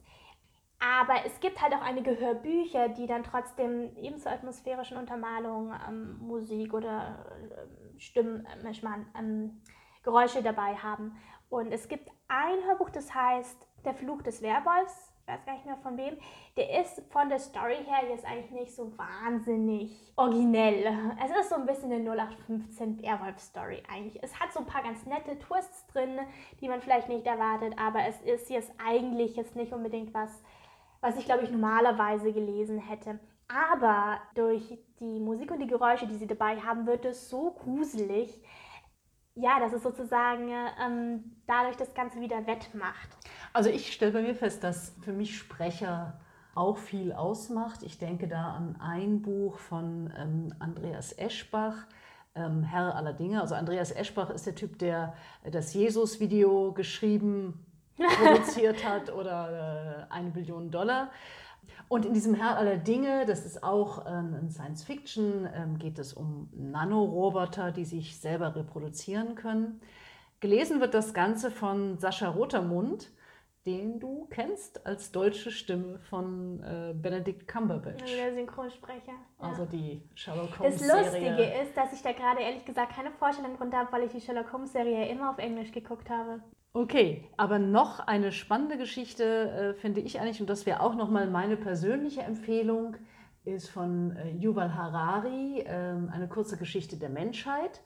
Aber 0.79 1.25
es 1.25 1.39
gibt 1.39 1.61
halt 1.61 1.73
auch 1.73 1.81
einige 1.81 2.19
Hörbücher, 2.19 2.89
die 2.89 3.07
dann 3.07 3.23
trotzdem 3.23 3.95
eben 3.95 4.17
zur 4.17 4.31
atmosphärischen 4.31 4.97
Untermalung 4.97 5.73
ähm, 5.87 6.17
Musik 6.19 6.73
oder 6.73 7.25
äh, 7.49 7.86
Stimmen, 7.99 8.45
äh, 8.45 8.63
manchmal 8.63 9.05
ähm, 9.17 9.61
Geräusche 10.03 10.41
dabei 10.41 10.75
haben. 10.75 11.15
Und 11.49 11.71
es 11.71 11.87
gibt 11.87 12.09
ein 12.27 12.63
Hörbuch, 12.65 12.89
das 12.89 13.13
heißt 13.13 13.67
Der 13.85 13.93
Fluch 13.93 14.21
des 14.21 14.41
Werwolfs. 14.41 15.13
Ich 15.21 15.33
weiß 15.33 15.45
gar 15.45 15.53
nicht 15.53 15.65
mehr 15.65 15.77
von 15.77 15.97
wem. 15.97 16.17
Der 16.55 16.81
ist 16.81 17.01
von 17.09 17.27
der 17.27 17.39
Story 17.39 17.77
her 17.85 18.09
jetzt 18.09 18.25
eigentlich 18.25 18.51
nicht 18.51 18.73
so 18.73 18.97
wahnsinnig 18.97 20.13
originell. 20.15 20.85
Es 21.23 21.31
ist 21.37 21.49
so 21.49 21.55
ein 21.55 21.65
bisschen 21.65 21.91
eine 21.91 22.09
0815 22.09 23.01
Werwolf-Story 23.01 23.83
eigentlich. 23.93 24.23
Es 24.23 24.39
hat 24.39 24.53
so 24.53 24.61
ein 24.61 24.65
paar 24.65 24.83
ganz 24.83 25.05
nette 25.05 25.37
Twists 25.37 25.85
drin, 25.87 26.19
die 26.61 26.69
man 26.69 26.81
vielleicht 26.81 27.09
nicht 27.09 27.25
erwartet, 27.25 27.73
aber 27.77 28.05
es 28.07 28.21
ist 28.21 28.49
jetzt 28.49 28.71
eigentlich 28.77 29.35
jetzt 29.35 29.57
nicht 29.57 29.73
unbedingt 29.73 30.13
was 30.13 30.31
was 31.01 31.17
ich 31.17 31.25
glaube 31.25 31.43
ich 31.43 31.51
normalerweise 31.51 32.33
gelesen 32.33 32.79
hätte. 32.79 33.19
Aber 33.47 34.19
durch 34.35 34.77
die 34.99 35.19
Musik 35.19 35.51
und 35.51 35.59
die 35.59 35.67
Geräusche, 35.67 36.07
die 36.07 36.15
sie 36.15 36.27
dabei 36.27 36.59
haben, 36.59 36.85
wird 36.85 37.05
es 37.05 37.29
so 37.29 37.51
gruselig, 37.51 38.41
ja, 39.35 39.59
dass 39.59 39.71
es 39.71 39.83
sozusagen 39.83 40.51
ähm, 40.83 41.37
dadurch 41.45 41.77
das 41.77 41.93
Ganze 41.93 42.19
wieder 42.19 42.45
wettmacht. 42.47 43.09
Also 43.53 43.69
ich 43.69 43.93
stelle 43.93 44.11
bei 44.11 44.21
mir 44.21 44.35
fest, 44.35 44.63
dass 44.63 44.95
für 45.01 45.13
mich 45.13 45.37
Sprecher 45.37 46.19
auch 46.55 46.77
viel 46.77 47.13
ausmacht. 47.13 47.83
Ich 47.83 47.99
denke 47.99 48.27
da 48.27 48.55
an 48.55 48.75
ein 48.81 49.21
Buch 49.21 49.59
von 49.59 50.11
ähm, 50.17 50.53
Andreas 50.59 51.13
Eschbach, 51.13 51.85
ähm, 52.35 52.63
Herr 52.63 52.95
aller 52.95 53.13
Dinge. 53.13 53.39
Also 53.39 53.55
Andreas 53.55 53.91
Eschbach 53.91 54.31
ist 54.31 54.47
der 54.47 54.55
Typ, 54.55 54.79
der 54.79 55.13
das 55.49 55.73
Jesus-Video 55.73 56.73
geschrieben 56.73 57.63
produziert 57.95 58.83
hat 58.89 59.13
oder 59.13 60.07
äh, 60.09 60.13
eine 60.13 60.31
Billion 60.31 60.71
Dollar. 60.71 61.11
Und 61.89 62.05
in 62.05 62.13
diesem 62.13 62.33
Herr 62.33 62.57
aller 62.57 62.77
Dinge, 62.77 63.25
das 63.25 63.45
ist 63.45 63.63
auch 63.63 64.05
ähm, 64.07 64.35
in 64.41 64.49
Science 64.49 64.83
Fiction, 64.83 65.47
ähm, 65.53 65.77
geht 65.77 65.99
es 65.99 66.13
um 66.13 66.49
Nanoroboter, 66.53 67.71
die 67.71 67.85
sich 67.85 68.19
selber 68.19 68.55
reproduzieren 68.55 69.35
können. 69.35 69.81
Gelesen 70.39 70.81
wird 70.81 70.93
das 70.93 71.13
Ganze 71.13 71.49
von 71.49 71.97
Sascha 71.97 72.29
Rotermund, 72.29 73.09
den 73.65 73.99
du 73.99 74.27
kennst 74.29 74.85
als 74.85 75.11
deutsche 75.11 75.51
Stimme 75.51 75.99
von 75.99 76.61
äh, 76.63 76.93
Benedict 76.93 77.47
Cumberbatch. 77.47 78.01
Also 78.01 78.15
der 78.15 78.33
Synchronsprecher. 78.33 79.11
Ja. 79.11 79.49
Also 79.49 79.65
die 79.65 80.03
Sherlock 80.15 80.59
Holmes 80.59 80.79
Serie. 80.79 81.03
Das 81.03 81.13
Lustige 81.13 81.43
ist, 81.61 81.75
dass 81.75 81.91
ich 81.93 82.01
da 82.01 82.11
gerade 82.13 82.41
ehrlich 82.41 82.63
gesagt 82.65 82.93
keine 82.95 83.11
Vorstellung 83.11 83.57
drunter 83.57 83.77
habe, 83.79 83.91
weil 83.91 84.03
ich 84.03 84.11
die 84.11 84.21
Sherlock 84.21 84.53
Holmes 84.53 84.71
Serie 84.71 85.09
immer 85.09 85.31
auf 85.31 85.37
Englisch 85.37 85.71
geguckt 85.71 86.09
habe. 86.09 86.41
Okay, 86.73 87.27
aber 87.37 87.57
noch 87.59 87.99
eine 87.99 88.31
spannende 88.31 88.77
Geschichte 88.77 89.23
äh, 89.23 89.73
finde 89.73 90.01
ich 90.01 90.19
eigentlich, 90.19 90.41
und 90.41 90.49
das 90.49 90.65
wäre 90.65 90.81
auch 90.81 90.95
nochmal 90.95 91.27
meine 91.27 91.57
persönliche 91.57 92.21
Empfehlung, 92.21 92.97
ist 93.45 93.69
von 93.69 94.15
äh, 94.15 94.31
Yuval 94.31 94.75
Harari, 94.75 95.61
äh, 95.61 95.69
eine 95.69 96.27
kurze 96.27 96.57
Geschichte 96.57 96.97
der 96.97 97.09
Menschheit, 97.09 97.81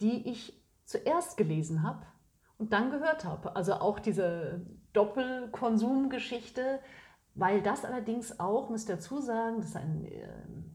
die 0.00 0.28
ich 0.28 0.60
zuerst 0.84 1.36
gelesen 1.36 1.82
habe 1.82 2.04
und 2.58 2.72
dann 2.72 2.90
gehört 2.90 3.24
habe. 3.24 3.56
Also 3.56 3.74
auch 3.74 3.98
diese 3.98 4.66
Doppelkonsumgeschichte, 4.92 6.80
weil 7.34 7.62
das 7.62 7.84
allerdings 7.84 8.40
auch, 8.40 8.70
müsst 8.70 8.88
ihr 8.88 8.96
dazu 8.96 9.20
sagen, 9.20 9.58
das 9.58 9.66
ist 9.66 9.76
ein 9.76 10.04
äh, 10.06 10.28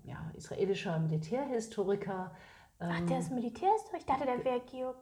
ja, 0.04 0.32
israelischer 0.36 1.00
Militärhistoriker. 1.00 2.36
Ähm, 2.80 2.90
Ach, 2.92 3.06
der 3.08 3.20
ist 3.20 3.32
Militärhistoriker? 3.32 3.98
Ich 3.98 4.06
dachte, 4.06 4.26
der 4.26 4.44
wäre 4.46 4.62
Georg. 4.62 4.98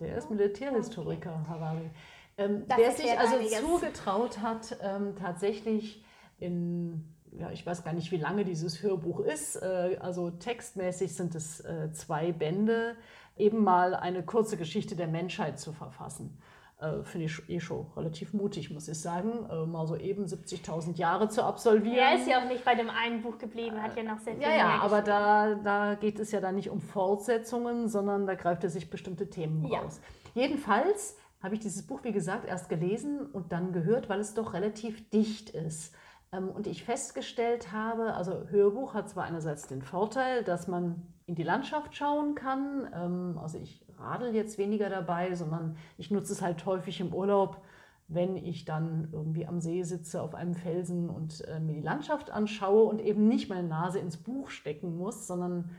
Der 0.00 0.16
ist 0.16 0.30
Militärhistoriker, 0.30 1.40
okay. 1.40 1.48
Harari. 1.48 1.90
Ähm, 2.38 2.66
der 2.66 2.92
sich 2.92 3.18
also 3.18 3.36
einiges. 3.36 3.60
zugetraut 3.60 4.40
hat, 4.40 4.76
ähm, 4.82 5.14
tatsächlich 5.16 6.04
in 6.38 7.12
ja, 7.38 7.50
ich 7.50 7.64
weiß 7.64 7.82
gar 7.82 7.92
nicht, 7.92 8.12
wie 8.12 8.18
lange 8.18 8.44
dieses 8.44 8.82
Hörbuch 8.82 9.20
ist. 9.20 9.56
Äh, 9.56 9.96
also 10.00 10.30
textmäßig 10.30 11.14
sind 11.14 11.34
es 11.34 11.60
äh, 11.60 11.92
zwei 11.92 12.32
Bände, 12.32 12.96
eben 13.36 13.64
mal 13.64 13.94
eine 13.94 14.22
kurze 14.22 14.56
Geschichte 14.56 14.96
der 14.96 15.08
Menschheit 15.08 15.58
zu 15.58 15.72
verfassen. 15.72 16.38
Äh, 16.82 17.04
finde 17.04 17.26
ich 17.26 17.48
eh 17.48 17.60
schon 17.60 17.86
relativ 17.96 18.32
mutig, 18.32 18.70
muss 18.70 18.88
ich 18.88 19.00
sagen, 19.00 19.46
mal 19.70 19.86
so 19.86 19.96
eben 19.96 20.24
70.000 20.24 20.96
Jahre 20.96 21.28
zu 21.28 21.44
absolvieren. 21.44 21.96
Er 21.96 22.16
ist 22.16 22.26
ja 22.26 22.42
auch 22.42 22.48
nicht 22.48 22.64
bei 22.64 22.74
dem 22.74 22.90
einen 22.90 23.22
Buch 23.22 23.38
geblieben, 23.38 23.80
hat 23.80 23.96
ja 23.96 24.02
noch 24.02 24.18
sehr 24.18 24.34
viel 24.34 24.42
Ja, 24.42 24.56
ja, 24.56 24.80
aber 24.80 25.00
da, 25.00 25.54
da 25.54 25.94
geht 25.94 26.18
es 26.18 26.32
ja 26.32 26.40
dann 26.40 26.56
nicht 26.56 26.70
um 26.70 26.80
Fortsetzungen, 26.80 27.88
sondern 27.88 28.26
da 28.26 28.34
greift 28.34 28.64
er 28.64 28.70
sich 28.70 28.90
bestimmte 28.90 29.30
Themen 29.30 29.64
ja. 29.66 29.78
raus. 29.78 30.00
Jedenfalls 30.34 31.16
habe 31.42 31.54
ich 31.54 31.60
dieses 31.60 31.86
Buch, 31.86 32.00
wie 32.04 32.12
gesagt, 32.12 32.46
erst 32.46 32.68
gelesen 32.68 33.26
und 33.26 33.52
dann 33.52 33.72
gehört, 33.72 34.08
weil 34.08 34.20
es 34.20 34.34
doch 34.34 34.52
relativ 34.52 35.08
dicht 35.10 35.50
ist. 35.50 35.94
Ähm, 36.32 36.48
und 36.48 36.66
ich 36.66 36.84
festgestellt 36.84 37.72
habe, 37.72 38.14
also 38.14 38.48
Hörbuch 38.48 38.94
hat 38.94 39.08
zwar 39.08 39.24
einerseits 39.24 39.66
den 39.66 39.82
Vorteil, 39.82 40.44
dass 40.44 40.68
man 40.68 41.11
in 41.26 41.34
die 41.34 41.42
Landschaft 41.42 41.94
schauen 41.96 42.34
kann. 42.34 42.88
Ähm, 42.94 43.38
also 43.38 43.58
ich 43.58 43.84
radel 43.98 44.34
jetzt 44.34 44.58
weniger 44.58 44.88
dabei, 44.88 45.34
sondern 45.34 45.76
ich 45.98 46.10
nutze 46.10 46.32
es 46.32 46.42
halt 46.42 46.64
häufig 46.66 47.00
im 47.00 47.14
Urlaub, 47.14 47.62
wenn 48.08 48.36
ich 48.36 48.64
dann 48.64 49.08
irgendwie 49.12 49.46
am 49.46 49.60
See 49.60 49.82
sitze 49.82 50.20
auf 50.20 50.34
einem 50.34 50.54
Felsen 50.54 51.08
und 51.08 51.42
äh, 51.48 51.60
mir 51.60 51.74
die 51.74 51.80
Landschaft 51.80 52.30
anschaue 52.30 52.84
und 52.84 53.00
eben 53.00 53.28
nicht 53.28 53.48
meine 53.48 53.68
Nase 53.68 53.98
ins 53.98 54.16
Buch 54.16 54.50
stecken 54.50 54.96
muss, 54.96 55.26
sondern 55.26 55.70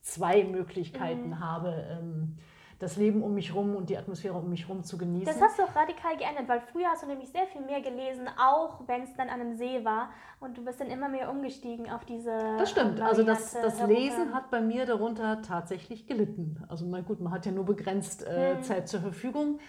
zwei 0.00 0.44
Möglichkeiten 0.44 1.30
mhm. 1.30 1.40
habe. 1.40 1.86
Ähm, 1.90 2.36
das 2.82 2.96
Leben 2.96 3.22
um 3.22 3.32
mich 3.32 3.50
herum 3.50 3.76
und 3.76 3.90
die 3.90 3.96
Atmosphäre 3.96 4.34
um 4.34 4.50
mich 4.50 4.66
herum 4.66 4.82
zu 4.82 4.98
genießen. 4.98 5.26
Das 5.26 5.40
hast 5.40 5.56
du 5.56 5.62
auch 5.62 5.76
radikal 5.76 6.16
geändert, 6.16 6.48
weil 6.48 6.60
früher 6.60 6.88
hast 6.88 7.04
du 7.04 7.06
nämlich 7.06 7.30
sehr 7.30 7.46
viel 7.46 7.60
mehr 7.60 7.80
gelesen, 7.80 8.28
auch 8.36 8.80
wenn 8.88 9.02
es 9.02 9.14
dann 9.14 9.28
an 9.28 9.40
einem 9.40 9.54
See 9.54 9.84
war. 9.84 10.10
Und 10.40 10.58
du 10.58 10.64
bist 10.64 10.80
dann 10.80 10.88
immer 10.88 11.08
mehr 11.08 11.30
umgestiegen 11.30 11.88
auf 11.88 12.04
diese. 12.04 12.36
Das 12.58 12.70
stimmt. 12.70 13.00
Also 13.00 13.22
das, 13.22 13.52
das 13.52 13.86
Lesen 13.86 14.34
hat 14.34 14.50
bei 14.50 14.60
mir 14.60 14.84
darunter 14.84 15.42
tatsächlich 15.42 16.08
gelitten. 16.08 16.60
Also 16.68 16.84
mal 16.84 17.04
gut, 17.04 17.20
man 17.20 17.32
hat 17.32 17.46
ja 17.46 17.52
nur 17.52 17.64
begrenzt 17.64 18.26
äh, 18.26 18.56
hm. 18.56 18.62
Zeit 18.64 18.88
zur 18.88 19.00
Verfügung. 19.00 19.60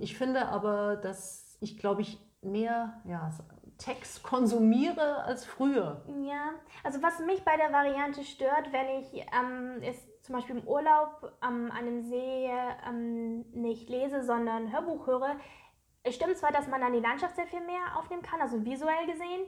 Ich 0.00 0.16
finde 0.16 0.48
aber, 0.48 0.96
dass 0.96 1.58
ich, 1.60 1.76
glaube 1.76 2.00
ich, 2.00 2.18
mehr 2.40 3.02
ja, 3.04 3.30
Text 3.76 4.22
konsumiere 4.22 5.24
als 5.24 5.44
früher. 5.44 6.00
Ja, 6.22 6.52
also 6.84 7.02
was 7.02 7.18
mich 7.18 7.44
bei 7.44 7.58
der 7.58 7.70
Variante 7.70 8.24
stört, 8.24 8.72
wenn 8.72 8.88
ich 8.98 9.26
ähm, 9.38 9.82
ist 9.82 10.11
zum 10.22 10.34
Beispiel 10.34 10.56
im 10.56 10.66
Urlaub 10.66 11.32
ähm, 11.42 11.70
an 11.70 11.78
einem 11.78 12.02
See 12.02 12.50
ähm, 12.88 13.44
nicht 13.52 13.88
lese, 13.88 14.22
sondern 14.22 14.72
Hörbuch 14.72 15.06
höre, 15.06 15.36
es 16.04 16.16
stimmt 16.16 16.36
zwar, 16.36 16.50
dass 16.50 16.66
man 16.66 16.80
dann 16.80 16.92
die 16.92 17.00
Landschaft 17.00 17.36
sehr 17.36 17.46
viel 17.46 17.60
mehr 17.60 17.96
aufnehmen 17.96 18.22
kann, 18.22 18.40
also 18.40 18.64
visuell 18.64 19.06
gesehen, 19.06 19.46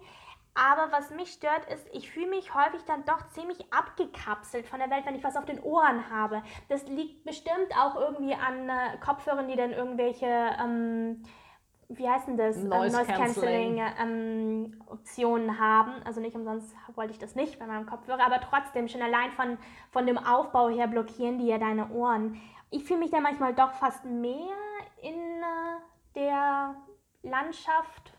aber 0.54 0.92
was 0.92 1.10
mich 1.10 1.32
stört, 1.32 1.64
ist, 1.72 1.86
ich 1.92 2.10
fühle 2.10 2.28
mich 2.28 2.54
häufig 2.54 2.82
dann 2.86 3.04
doch 3.04 3.26
ziemlich 3.30 3.58
abgekapselt 3.72 4.66
von 4.66 4.78
der 4.78 4.88
Welt, 4.88 5.04
wenn 5.04 5.16
ich 5.16 5.24
was 5.24 5.36
auf 5.36 5.44
den 5.44 5.60
Ohren 5.60 6.08
habe. 6.10 6.42
Das 6.68 6.86
liegt 6.86 7.24
bestimmt 7.24 7.76
auch 7.76 7.96
irgendwie 7.96 8.34
an 8.34 8.68
äh, 8.68 8.96
Kopfhörern, 9.04 9.48
die 9.48 9.56
dann 9.56 9.72
irgendwelche 9.72 10.26
ähm, 10.26 11.24
wie 11.88 12.08
heißt 12.08 12.28
denn 12.28 12.36
das, 12.36 12.56
Noise, 12.56 12.96
Noise 12.96 13.12
Cancelling, 13.12 13.80
ähm, 14.00 14.82
Optionen 14.86 15.58
haben. 15.58 15.92
Also 16.04 16.20
nicht 16.20 16.34
umsonst 16.34 16.74
wollte 16.94 17.12
ich 17.12 17.18
das 17.18 17.34
nicht 17.34 17.58
bei 17.58 17.66
meinem 17.66 17.86
Kopfhörer, 17.86 18.24
aber 18.24 18.40
trotzdem 18.40 18.88
schon 18.88 19.02
allein 19.02 19.30
von, 19.32 19.58
von 19.90 20.06
dem 20.06 20.18
Aufbau 20.18 20.68
her 20.68 20.86
blockieren 20.86 21.38
die 21.38 21.46
ja 21.46 21.58
deine 21.58 21.90
Ohren. 21.90 22.40
Ich 22.70 22.84
fühle 22.84 23.00
mich 23.00 23.10
da 23.10 23.20
manchmal 23.20 23.54
doch 23.54 23.72
fast 23.72 24.04
mehr 24.04 24.54
in 25.02 25.14
äh, 25.14 26.14
der 26.14 26.74
Landschaft 27.22 28.14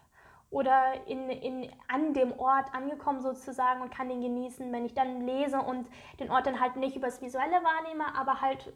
oder 0.51 1.05
in, 1.07 1.29
in, 1.29 1.69
an 1.87 2.13
dem 2.13 2.31
Ort 2.39 2.73
angekommen 2.73 3.19
sozusagen 3.19 3.81
und 3.81 3.91
kann 3.91 4.07
den 4.07 4.21
genießen, 4.21 4.71
wenn 4.71 4.85
ich 4.85 4.93
dann 4.93 5.21
lese 5.21 5.59
und 5.59 5.87
den 6.19 6.31
Ort 6.31 6.47
dann 6.47 6.59
halt 6.59 6.75
nicht 6.77 6.95
übers 6.95 7.21
Visuelle 7.21 7.61
wahrnehme, 7.63 8.15
aber 8.15 8.41
halt 8.41 8.71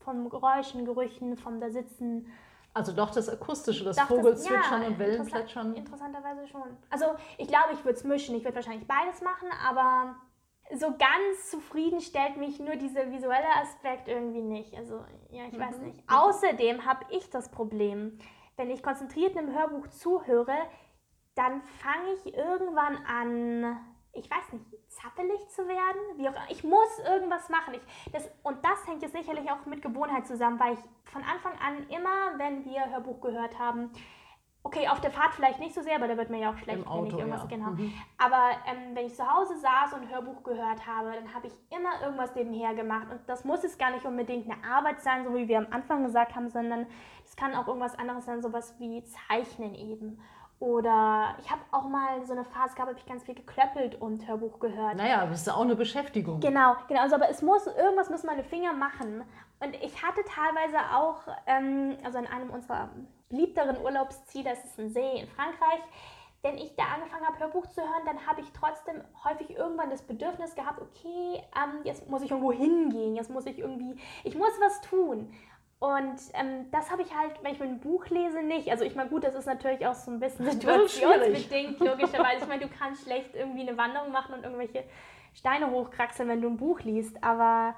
von 0.00 0.28
Geräuschen, 0.28 0.84
Gerüchen, 0.84 1.36
vom 1.36 1.60
da 1.60 1.70
sitzen 1.70 2.32
also 2.74 2.92
doch 2.92 3.10
das 3.10 3.28
Akustische, 3.28 3.84
das 3.84 3.98
Vogelzwitschern 4.00 4.82
ja, 4.82 4.88
und 4.88 4.98
Wellenplätschern. 4.98 5.74
Interessant, 5.74 5.78
interessanterweise 5.78 6.48
schon. 6.48 6.76
Also 6.90 7.06
ich 7.38 7.46
glaube, 7.46 7.72
ich 7.72 7.84
würde 7.84 7.96
es 7.96 8.04
mischen. 8.04 8.34
Ich 8.34 8.44
würde 8.44 8.56
wahrscheinlich 8.56 8.86
beides 8.88 9.22
machen, 9.22 9.48
aber 9.66 10.16
so 10.72 10.88
ganz 10.90 11.50
zufrieden 11.50 12.00
stellt 12.00 12.36
mich 12.36 12.58
nur 12.58 12.74
dieser 12.74 13.12
visuelle 13.12 13.48
Aspekt 13.62 14.08
irgendwie 14.08 14.42
nicht. 14.42 14.74
Also 14.76 15.04
ja, 15.30 15.44
ich 15.46 15.56
mhm. 15.56 15.60
weiß 15.60 15.78
nicht. 15.78 16.02
Außerdem 16.08 16.84
habe 16.84 17.04
ich 17.10 17.30
das 17.30 17.50
Problem, 17.50 18.18
wenn 18.56 18.70
ich 18.70 18.82
konzentriert 18.82 19.36
einem 19.36 19.54
Hörbuch 19.54 19.86
zuhöre, 19.88 20.56
dann 21.36 21.62
fange 21.62 22.12
ich 22.14 22.34
irgendwann 22.34 22.96
an, 23.06 23.76
ich 24.14 24.30
weiß 24.30 24.52
nicht, 24.52 24.64
zappelig 24.88 25.48
zu 25.48 25.66
werden. 25.66 26.00
Wie 26.16 26.28
auch, 26.28 26.34
ich 26.48 26.64
muss 26.64 26.98
irgendwas 27.06 27.48
machen. 27.48 27.74
Ich, 27.74 28.12
das, 28.12 28.30
und 28.42 28.64
das 28.64 28.86
hängt 28.86 29.02
jetzt 29.02 29.14
sicherlich 29.14 29.50
auch 29.50 29.66
mit 29.66 29.82
Gewohnheit 29.82 30.26
zusammen, 30.26 30.58
weil 30.58 30.74
ich 30.74 30.80
von 31.10 31.22
Anfang 31.22 31.52
an 31.58 31.88
immer, 31.88 32.38
wenn 32.38 32.64
wir 32.64 32.90
Hörbuch 32.90 33.20
gehört 33.20 33.58
haben, 33.58 33.90
okay, 34.64 34.88
auf 34.88 35.00
der 35.00 35.10
Fahrt 35.10 35.34
vielleicht 35.34 35.60
nicht 35.60 35.74
so 35.74 35.82
sehr, 35.82 35.96
aber 35.96 36.08
da 36.08 36.16
wird 36.16 36.30
mir 36.30 36.40
ja 36.40 36.50
auch 36.50 36.56
schlecht, 36.56 36.78
Im 36.78 36.88
Auto, 36.88 37.02
wenn 37.02 37.08
ich 37.08 37.18
irgendwas, 37.18 37.42
ja. 37.42 37.48
genau. 37.48 37.70
Mhm. 37.70 37.92
Aber 38.16 38.50
ähm, 38.66 38.96
wenn 38.96 39.06
ich 39.06 39.14
zu 39.14 39.30
Hause 39.30 39.58
saß 39.58 39.92
und 39.92 40.10
Hörbuch 40.10 40.42
gehört 40.42 40.86
habe, 40.86 41.12
dann 41.12 41.34
habe 41.34 41.48
ich 41.48 41.52
immer 41.70 42.00
irgendwas 42.02 42.34
nebenher 42.34 42.74
gemacht. 42.74 43.08
Und 43.10 43.20
das 43.26 43.44
muss 43.44 43.62
jetzt 43.62 43.78
gar 43.78 43.90
nicht 43.90 44.06
unbedingt 44.06 44.50
eine 44.50 44.64
Arbeit 44.64 45.02
sein, 45.02 45.24
so 45.24 45.34
wie 45.34 45.48
wir 45.48 45.58
am 45.58 45.66
Anfang 45.70 46.02
gesagt 46.02 46.34
haben, 46.34 46.48
sondern 46.48 46.86
es 47.24 47.36
kann 47.36 47.54
auch 47.54 47.68
irgendwas 47.68 47.98
anderes 47.98 48.24
sein, 48.24 48.42
sowas 48.42 48.74
wie 48.78 49.04
Zeichnen 49.04 49.74
eben. 49.74 50.18
Oder 50.60 51.36
ich 51.40 51.50
habe 51.50 51.60
auch 51.72 51.88
mal 51.88 52.24
so 52.24 52.32
eine 52.32 52.44
Phase 52.44 52.74
gehabt, 52.74 52.90
habe 52.90 52.98
ich 52.98 53.06
ganz 53.06 53.24
viel 53.24 53.34
geklöppelt 53.34 54.00
und 54.00 54.26
Hörbuch 54.26 54.60
gehört. 54.60 54.96
Naja, 54.96 55.26
das 55.26 55.42
ist 55.42 55.48
auch 55.48 55.62
eine 55.62 55.76
Beschäftigung. 55.76 56.40
Genau, 56.40 56.76
genau. 56.88 57.00
Also, 57.00 57.16
aber 57.16 57.28
es 57.28 57.42
muss, 57.42 57.66
irgendwas 57.66 58.08
müssen 58.08 58.26
meine 58.26 58.44
Finger 58.44 58.72
machen. 58.72 59.24
Und 59.60 59.74
ich 59.82 60.02
hatte 60.02 60.22
teilweise 60.24 60.78
auch, 60.94 61.20
ähm, 61.46 61.96
also 62.04 62.18
an 62.18 62.26
einem 62.26 62.50
unserer 62.50 62.90
beliebteren 63.28 63.78
Urlaubsziele, 63.82 64.50
das 64.50 64.64
ist 64.64 64.78
ein 64.78 64.90
See 64.90 65.20
in 65.20 65.28
Frankreich, 65.28 65.80
wenn 66.44 66.58
ich 66.58 66.76
da 66.76 66.84
angefangen 66.94 67.26
habe, 67.26 67.38
Hörbuch 67.38 67.66
zu 67.68 67.80
hören, 67.80 68.04
dann 68.04 68.26
habe 68.26 68.42
ich 68.42 68.52
trotzdem 68.52 69.02
häufig 69.24 69.50
irgendwann 69.50 69.88
das 69.88 70.02
Bedürfnis 70.02 70.54
gehabt, 70.54 70.78
okay, 70.80 71.42
ähm, 71.56 71.80
jetzt 71.84 72.08
muss 72.10 72.20
ich 72.20 72.30
irgendwo 72.30 72.52
hingehen, 72.52 73.16
jetzt 73.16 73.30
muss 73.30 73.46
ich 73.46 73.58
irgendwie, 73.58 73.96
ich 74.24 74.36
muss 74.36 74.52
was 74.60 74.82
tun. 74.82 75.32
Und 75.84 76.16
ähm, 76.32 76.64
das 76.70 76.90
habe 76.90 77.02
ich 77.02 77.14
halt, 77.14 77.32
wenn 77.42 77.52
ich 77.52 77.62
ein 77.62 77.78
Buch 77.78 78.06
lese, 78.08 78.42
nicht. 78.42 78.70
Also 78.70 78.84
ich 78.84 78.94
meine, 78.94 79.10
gut, 79.10 79.22
das 79.22 79.34
ist 79.34 79.44
natürlich 79.44 79.86
auch 79.86 79.94
so 79.94 80.10
ein 80.10 80.18
bisschen 80.18 80.50
situationsbedingt, 80.50 81.78
logischerweise. 81.78 82.40
Ich 82.40 82.48
meine, 82.48 82.62
du 82.66 82.70
kannst 82.78 83.02
schlecht 83.02 83.34
irgendwie 83.34 83.68
eine 83.68 83.76
Wanderung 83.76 84.10
machen 84.10 84.34
und 84.34 84.44
irgendwelche 84.44 84.84
Steine 85.34 85.70
hochkraxeln, 85.70 86.26
wenn 86.26 86.40
du 86.40 86.48
ein 86.48 86.56
Buch 86.56 86.80
liest. 86.80 87.22
Aber 87.22 87.74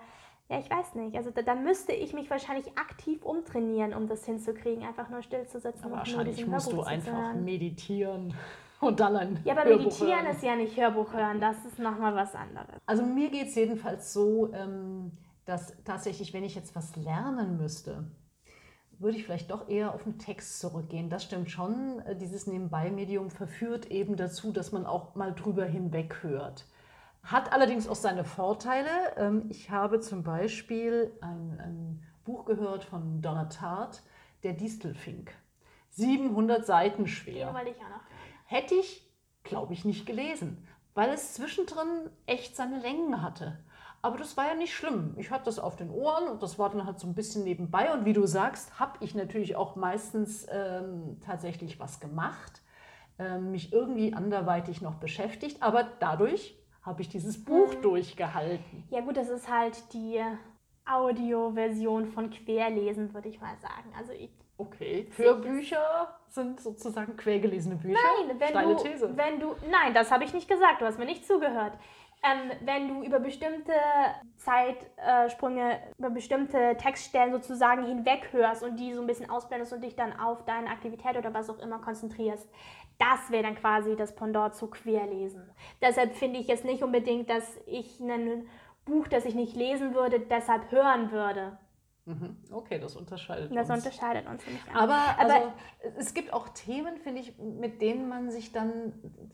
ja, 0.49 0.61
ich 0.61 0.71
weiß 0.71 0.95
nicht. 0.95 1.17
Also 1.17 1.31
da, 1.31 1.43
da, 1.43 1.57
müsste 1.57 1.95
ich 1.95 2.13
mich 2.13 2.31
wahrscheinlich 2.31 2.79
aktiv 2.79 3.25
umtrainieren, 3.25 3.93
um 3.93 4.07
das 4.07 4.25
hinzukriegen, 4.25 4.85
einfach 4.85 5.09
nur 5.09 5.23
still 5.23 5.45
zu 5.49 5.59
sitzen. 5.59 5.87
Aber 5.87 5.97
wahrscheinlich 5.97 6.47
musst 6.47 6.69
Hörbuch 6.69 6.85
du 6.85 6.89
einfach 6.89 7.35
meditieren. 7.35 8.35
Und 8.81 9.01
dann 9.01 9.17
ein 9.17 9.41
Ja, 9.43 9.55
aber 9.55 9.65
Hörbuch 9.65 9.85
meditieren 9.87 10.27
hören. 10.27 10.37
ist 10.37 10.45
ja 10.45 10.55
nicht 10.55 10.77
Hörbuch 10.77 11.13
hören, 11.13 11.41
das 11.41 11.57
ist 11.65 11.81
nochmal 11.81 12.15
was 12.15 12.37
anderes. 12.37 12.77
Also 12.87 13.03
mir 13.03 13.31
geht 13.31 13.49
es 13.49 13.57
jedenfalls 13.57 14.13
so, 14.13 14.53
ähm, 14.53 15.11
dass 15.47 15.73
tatsächlich, 15.85 16.35
wenn 16.35 16.45
ich 16.45 16.55
jetzt 16.55 16.77
was 16.77 16.95
lernen 16.97 17.57
müsste, 17.57 18.05
würde 18.99 19.17
ich 19.17 19.25
vielleicht 19.25 19.51
doch 19.51 19.69
eher 19.69 19.95
auf 19.95 20.03
den 20.03 20.19
Text 20.19 20.61
zurückgehen. 20.61 21.09
Das 21.09 21.25
stimmt 21.25 21.51
schon. 21.51 22.03
Dieses 22.21 22.47
Nebenbei-Medium 22.47 23.31
verführt 23.31 23.87
eben 23.91 24.17
dazu, 24.17 24.53
dass 24.53 24.73
man 24.73 24.87
auch 24.87 25.15
mal 25.15 25.35
drüber 25.35 25.65
hinweg 25.65 26.23
hört. 26.23 26.67
Hat 27.23 27.53
allerdings 27.53 27.89
auch 27.89 27.97
seine 27.97 28.25
Vorteile. 28.25 28.89
Ähm, 29.17 29.47
ich 29.49 29.71
habe 29.71 30.01
zum 30.01 30.23
Beispiel 30.23 31.13
ein, 31.21 31.61
ein 31.61 32.03
Buch 32.25 32.45
gehört 32.45 32.85
von 32.85 33.21
Donna 33.23 33.47
Tartt, 33.47 34.03
Der 34.43 34.53
Distelfink. 34.53 35.33
700 35.91 36.65
Seiten 36.65 37.07
schwer. 37.07 37.49
Hätte 38.45 38.75
ich, 38.75 39.11
glaube 39.45 39.73
ich, 39.73 39.85
nicht 39.85 40.07
gelesen, 40.07 40.67
weil 40.95 41.11
es 41.11 41.35
zwischendrin 41.35 42.11
echt 42.27 42.55
seine 42.55 42.79
Längen 42.81 43.23
hatte. 43.23 43.59
Aber 44.07 44.19
das 44.19 44.37
war 44.37 44.47
ja 44.47 44.55
nicht 44.55 44.73
schlimm. 44.73 45.15
Ich 45.17 45.33
hatte 45.33 45.47
das 45.47 45.59
auf 45.59 45.75
den 45.75 45.91
Ohren 45.91 46.29
und 46.29 46.41
das 46.41 46.61
war 46.61 46.71
dann 46.71 46.87
halt 46.87 47.01
so 47.01 47.09
ein 47.09 47.15
bisschen 47.17 47.43
nebenbei. 47.43 47.93
Und 47.93 48.05
wie 48.05 48.13
du 48.13 48.25
sagst, 48.25 48.79
habe 48.79 48.93
ich 49.01 49.17
natürlich 49.17 49.57
auch 49.57 49.75
meistens 49.75 50.47
ähm, 50.49 51.19
tatsächlich 51.27 51.81
was 51.81 51.99
gemacht, 51.99 52.63
ähm, 53.19 53.51
mich 53.51 53.73
irgendwie 53.73 54.15
anderweitig 54.15 54.81
noch 54.81 54.95
beschäftigt. 54.95 55.61
Aber 55.61 55.83
dadurch 55.99 56.57
habe 56.83 57.03
ich 57.03 57.09
dieses 57.09 57.45
Buch 57.45 57.75
mhm. 57.75 57.83
durchgehalten. 57.83 58.85
Ja 58.91 59.01
gut, 59.01 59.17
das 59.17 59.29
ist 59.29 59.51
halt 59.51 59.93
die 59.93 60.23
Audioversion 60.89 62.07
von 62.07 62.31
Querlesen, 62.31 63.13
würde 63.13 63.29
ich 63.29 63.41
mal 63.41 63.57
sagen. 63.61 63.93
Also 63.99 64.13
ich 64.13 64.31
Okay, 64.59 65.07
Hörbücher 65.17 66.17
sind 66.29 66.61
sozusagen 66.61 67.15
quergelesene 67.17 67.75
Bücher. 67.75 67.99
Nein, 68.27 68.41
wenn 68.41 68.49
Steile 68.49 68.75
du, 68.77 68.83
These. 68.83 69.15
wenn 69.15 69.39
du, 69.39 69.55
nein, 69.71 69.93
das 69.93 70.11
habe 70.11 70.25
ich 70.25 70.33
nicht 70.33 70.49
gesagt. 70.49 70.81
Du 70.81 70.87
hast 70.87 70.99
mir 70.99 71.05
nicht 71.05 71.27
zugehört. 71.27 71.75
Ähm, 72.27 72.51
wenn 72.65 72.89
du 72.89 73.03
über 73.03 73.21
bestimmte 73.21 73.73
Zeitsprünge, 74.37 75.79
über 75.99 76.11
bestimmte 76.11 76.77
Textstellen 76.77 77.33
sozusagen 77.33 77.85
hinweg 77.85 78.29
hörst 78.33 78.63
und 78.63 78.77
die 78.77 78.95
so 78.95 79.01
ein 79.01 79.07
bisschen 79.07 79.31
ausblendest 79.31 79.73
und 79.73 79.85
dich 79.85 79.95
dann 79.95 80.19
auf 80.19 80.45
deine 80.45 80.71
Aktivität 80.71 81.17
oder 81.17 81.33
was 81.35 81.51
auch 81.51 81.59
immer 81.59 81.79
konzentrierst, 81.79 82.49
das 82.99 83.31
wäre 83.31 83.43
dann 83.43 83.55
quasi 83.55 83.95
das 83.95 84.15
Pendant 84.15 84.55
zu 84.55 84.69
Querlesen. 84.69 85.51
Deshalb 85.83 86.15
finde 86.15 86.41
ich 86.41 86.49
es 86.49 86.65
nicht 86.65 86.83
unbedingt, 86.83 87.29
dass 87.29 87.59
ich 87.67 88.01
ein 88.01 88.49
Buch, 88.85 89.07
das 89.09 89.25
ich 89.25 89.35
nicht 89.35 89.55
lesen 89.55 89.95
würde, 89.95 90.21
deshalb 90.21 90.71
hören 90.71 91.13
würde. 91.13 91.59
Mhm. 92.07 92.37
Okay, 92.53 92.79
das 92.79 92.95
unterscheidet 92.95 93.51
das 93.51 93.69
uns. 93.69 93.69
Das 93.69 93.85
unterscheidet 93.85 94.29
uns 94.29 94.47
nicht. 94.47 94.63
Aber, 94.73 94.95
Aber 95.19 95.35
also, 95.35 95.53
es 95.99 96.15
gibt 96.15 96.33
auch 96.33 96.49
Themen, 96.51 96.99
finde 96.99 97.21
ich, 97.21 97.37
mit 97.37 97.83
denen 97.83 98.09
man 98.09 98.31
sich 98.31 98.53
dann 98.53 98.93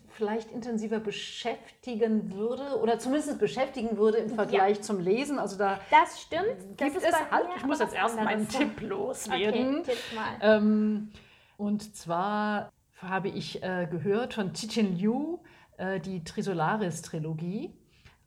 vielleicht 0.08 0.50
intensiver 0.50 0.98
beschäftigen 0.98 2.32
würde 2.32 2.80
oder 2.80 2.98
zumindest 2.98 3.38
beschäftigen 3.38 3.98
würde 3.98 4.18
im 4.18 4.30
Vergleich 4.30 4.78
ja. 4.78 4.82
zum 4.82 5.00
Lesen. 5.00 5.38
Also 5.38 5.58
da 5.58 5.80
das 5.90 6.22
stimmt. 6.22 6.78
Gibt 6.78 6.96
das 6.96 7.04
es 7.04 7.30
halt. 7.30 7.46
Ich 7.56 7.66
muss 7.66 7.78
jetzt 7.78 7.94
erst 7.94 8.16
meinen 8.16 8.48
Tipp 8.48 8.80
loswerden. 8.80 9.80
Okay. 9.80 9.92
Ähm, 10.40 11.12
und 11.58 11.94
zwar 11.94 12.72
habe 12.96 13.28
ich 13.28 13.62
äh, 13.62 13.86
gehört 13.90 14.32
von 14.32 14.54
Tichen 14.54 14.96
Liu 14.96 15.40
äh, 15.76 16.00
die 16.00 16.24
Trisolaris-Trilogie. 16.24 17.74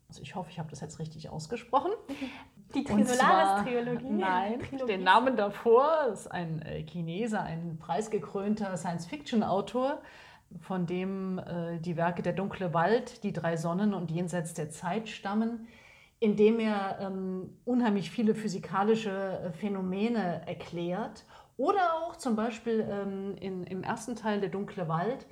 Also 0.08 0.22
ich 0.22 0.36
hoffe, 0.36 0.50
ich 0.50 0.60
habe 0.60 0.70
das 0.70 0.80
jetzt 0.80 1.00
richtig 1.00 1.30
ausgesprochen. 1.30 1.90
Die 2.76 2.84
Trisolaris-Trilogie? 2.84 4.10
Nein, 4.10 4.60
Trilogie. 4.60 4.92
den 4.92 5.02
Namen 5.02 5.36
davor 5.36 6.08
ist 6.12 6.30
ein 6.30 6.60
äh, 6.60 6.82
Chinese, 6.82 7.40
ein 7.40 7.78
preisgekrönter 7.78 8.76
Science-Fiction-Autor, 8.76 10.02
von 10.60 10.86
dem 10.86 11.38
äh, 11.38 11.78
die 11.78 11.96
Werke 11.96 12.22
Der 12.22 12.34
dunkle 12.34 12.74
Wald, 12.74 13.24
Die 13.24 13.32
drei 13.32 13.56
Sonnen 13.56 13.94
und 13.94 14.10
Jenseits 14.10 14.52
der 14.52 14.70
Zeit 14.70 15.08
stammen, 15.08 15.66
in 16.20 16.36
dem 16.36 16.60
er 16.60 16.98
ähm, 17.00 17.56
unheimlich 17.64 18.10
viele 18.10 18.34
physikalische 18.34 19.10
äh, 19.10 19.52
Phänomene 19.52 20.42
erklärt. 20.46 21.24
Oder 21.56 21.94
auch 21.94 22.16
zum 22.16 22.36
Beispiel 22.36 22.86
ähm, 22.90 23.36
in, 23.40 23.64
im 23.64 23.82
ersten 23.82 24.16
Teil 24.16 24.40
Der 24.40 24.50
dunkle 24.50 24.88
Wald 24.88 25.26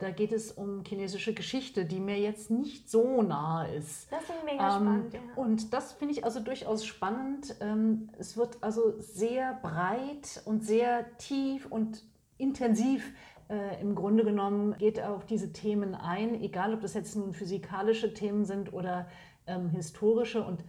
da 0.00 0.10
geht 0.10 0.32
es 0.32 0.50
um 0.50 0.82
chinesische 0.84 1.34
Geschichte, 1.34 1.84
die 1.84 2.00
mir 2.00 2.18
jetzt 2.18 2.50
nicht 2.50 2.90
so 2.90 3.22
nah 3.22 3.64
ist. 3.64 4.10
Das 4.10 4.22
ist 4.22 4.44
mega 4.44 4.76
ähm, 4.76 4.82
spannend. 4.82 5.14
Ja. 5.14 5.20
Und 5.36 5.72
das 5.72 5.92
finde 5.92 6.14
ich 6.14 6.24
also 6.24 6.40
durchaus 6.40 6.84
spannend. 6.84 7.54
Ähm, 7.60 8.10
es 8.18 8.36
wird 8.36 8.58
also 8.60 8.98
sehr 8.98 9.54
breit 9.62 10.42
und 10.44 10.64
sehr 10.64 11.16
tief 11.18 11.66
und 11.66 12.02
intensiv 12.38 13.12
äh, 13.48 13.80
im 13.80 13.94
Grunde 13.94 14.24
genommen 14.24 14.76
geht 14.78 14.98
er 14.98 15.12
auf 15.12 15.24
diese 15.24 15.52
Themen 15.52 15.94
ein, 15.94 16.40
egal 16.42 16.74
ob 16.74 16.80
das 16.80 16.94
jetzt 16.94 17.16
nun 17.16 17.32
physikalische 17.32 18.12
Themen 18.12 18.44
sind 18.44 18.72
oder 18.72 19.08
ähm, 19.46 19.70
historische. 19.70 20.44
Und 20.44 20.64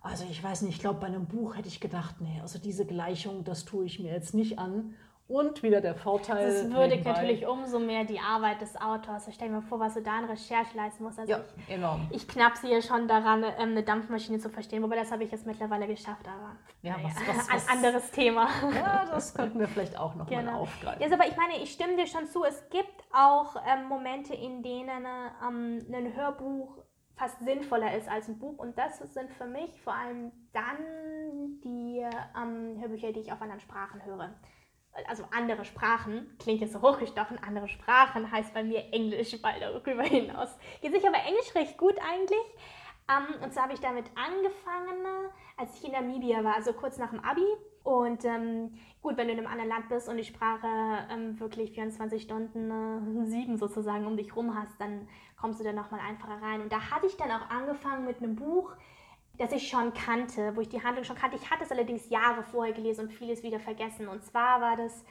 also 0.00 0.24
ich 0.30 0.42
weiß 0.42 0.62
nicht, 0.62 0.76
ich 0.76 0.80
glaube, 0.80 1.00
bei 1.00 1.06
einem 1.08 1.26
Buch 1.26 1.56
hätte 1.56 1.68
ich 1.68 1.80
gedacht, 1.80 2.20
nee, 2.20 2.40
also 2.40 2.58
diese 2.58 2.86
Gleichung, 2.86 3.44
das 3.44 3.64
tue 3.64 3.84
ich 3.84 4.00
mir 4.00 4.12
jetzt 4.12 4.34
nicht 4.34 4.58
an. 4.58 4.94
Und 5.32 5.62
wieder 5.62 5.80
der 5.80 5.94
Vorteil. 5.94 6.46
Das 6.46 6.70
würdigt 6.70 7.06
natürlich 7.06 7.46
umso 7.46 7.78
mehr 7.78 8.04
die 8.04 8.20
Arbeit 8.20 8.60
des 8.60 8.78
Autors. 8.78 9.26
Ich 9.28 9.34
stelle 9.34 9.50
mir 9.50 9.62
vor, 9.62 9.80
was 9.80 9.94
du 9.94 10.02
da 10.02 10.18
an 10.18 10.26
Recherche 10.26 10.76
leisten 10.76 11.02
musst. 11.02 11.18
Also 11.18 11.32
ja, 11.32 11.40
ich, 11.56 11.74
enorm. 11.74 12.06
Ich 12.10 12.28
knapse 12.28 12.66
hier 12.66 12.82
schon 12.82 13.08
daran, 13.08 13.42
ähm, 13.42 13.70
eine 13.70 13.82
Dampfmaschine 13.82 14.40
zu 14.40 14.50
verstehen, 14.50 14.82
wobei 14.82 14.96
das 14.96 15.10
habe 15.10 15.24
ich 15.24 15.32
jetzt 15.32 15.46
mittlerweile 15.46 15.86
geschafft, 15.86 16.28
aber 16.28 16.56
ja, 16.82 16.96
was, 17.02 17.14
was, 17.26 17.48
was, 17.54 17.68
ein 17.68 17.76
anderes 17.78 18.10
Thema. 18.10 18.46
Ja, 18.74 19.06
das 19.10 19.32
könnten 19.32 19.58
wir 19.58 19.68
vielleicht 19.68 19.98
auch 19.98 20.14
noch 20.16 20.26
genau. 20.26 20.52
mal 20.52 20.58
aufgreifen. 20.58 21.00
Jetzt, 21.00 21.14
aber 21.14 21.26
ich 21.26 21.36
meine, 21.36 21.62
ich 21.62 21.72
stimme 21.72 21.96
dir 21.96 22.06
schon 22.06 22.26
zu, 22.26 22.44
es 22.44 22.68
gibt 22.68 23.02
auch 23.14 23.56
ähm, 23.66 23.88
Momente, 23.88 24.34
in 24.34 24.62
denen 24.62 25.06
ähm, 25.48 25.86
ein 25.90 26.14
Hörbuch 26.14 26.76
fast 27.16 27.40
sinnvoller 27.40 27.96
ist 27.96 28.06
als 28.06 28.28
ein 28.28 28.38
Buch. 28.38 28.58
Und 28.58 28.76
das 28.76 28.98
sind 28.98 29.30
für 29.32 29.46
mich 29.46 29.80
vor 29.80 29.94
allem 29.94 30.30
dann 30.52 31.60
die 31.64 32.04
ähm, 32.36 32.78
Hörbücher, 32.82 33.12
die 33.12 33.20
ich 33.20 33.32
auf 33.32 33.40
anderen 33.40 33.60
Sprachen 33.60 34.04
höre 34.04 34.34
also 35.08 35.24
andere 35.30 35.64
Sprachen, 35.64 36.36
klingt 36.38 36.60
jetzt 36.60 36.74
so 36.74 36.82
hochgestochen, 36.82 37.38
andere 37.42 37.68
Sprachen 37.68 38.30
heißt 38.30 38.52
bei 38.52 38.62
mir 38.62 38.92
Englisch, 38.92 39.36
weil 39.42 39.60
darüber 39.60 40.02
hinaus 40.02 40.50
geht 40.80 40.92
sich 40.92 41.06
aber 41.06 41.18
Englisch 41.18 41.54
recht 41.54 41.78
gut 41.78 41.96
eigentlich. 41.98 42.38
Um, 43.08 43.34
ähm, 43.34 43.42
und 43.42 43.52
zwar 43.52 43.64
habe 43.64 43.74
ich 43.74 43.80
damit 43.80 44.06
angefangen, 44.14 45.04
als 45.56 45.76
ich 45.76 45.84
in 45.84 45.92
Namibia 45.92 46.44
war, 46.44 46.54
also 46.54 46.72
kurz 46.72 46.98
nach 46.98 47.10
dem 47.10 47.20
Abi. 47.20 47.44
Und 47.82 48.24
ähm, 48.24 48.78
gut, 49.02 49.16
wenn 49.16 49.26
du 49.26 49.32
in 49.32 49.40
einem 49.40 49.48
anderen 49.48 49.70
Land 49.70 49.88
bist 49.88 50.08
und 50.08 50.16
die 50.16 50.24
Sprache 50.24 50.68
ähm, 51.10 51.38
wirklich 51.40 51.72
24 51.72 52.22
Stunden, 52.22 52.70
äh, 52.70 53.26
sieben 53.26 53.56
sozusagen 53.56 54.06
um 54.06 54.16
dich 54.16 54.36
rum 54.36 54.56
hast, 54.56 54.80
dann 54.80 55.08
kommst 55.36 55.58
du 55.58 55.64
da 55.64 55.72
nochmal 55.72 56.00
einfacher 56.00 56.40
rein. 56.40 56.60
Und 56.60 56.70
da 56.70 56.90
hatte 56.90 57.06
ich 57.06 57.16
dann 57.16 57.32
auch 57.32 57.50
angefangen 57.50 58.04
mit 58.04 58.18
einem 58.18 58.36
Buch, 58.36 58.72
das 59.38 59.52
ich 59.52 59.68
schon 59.68 59.92
kannte, 59.94 60.54
wo 60.56 60.60
ich 60.60 60.68
die 60.68 60.82
Handlung 60.82 61.04
schon 61.04 61.16
kannte. 61.16 61.36
Ich 61.36 61.50
hatte 61.50 61.64
es 61.64 61.70
allerdings 61.70 62.10
Jahre 62.10 62.42
vorher 62.42 62.74
gelesen 62.74 63.06
und 63.06 63.12
vieles 63.12 63.42
wieder 63.42 63.60
vergessen. 63.60 64.08
Und 64.08 64.24
zwar 64.24 64.60
war 64.60 64.76
das 64.76 65.04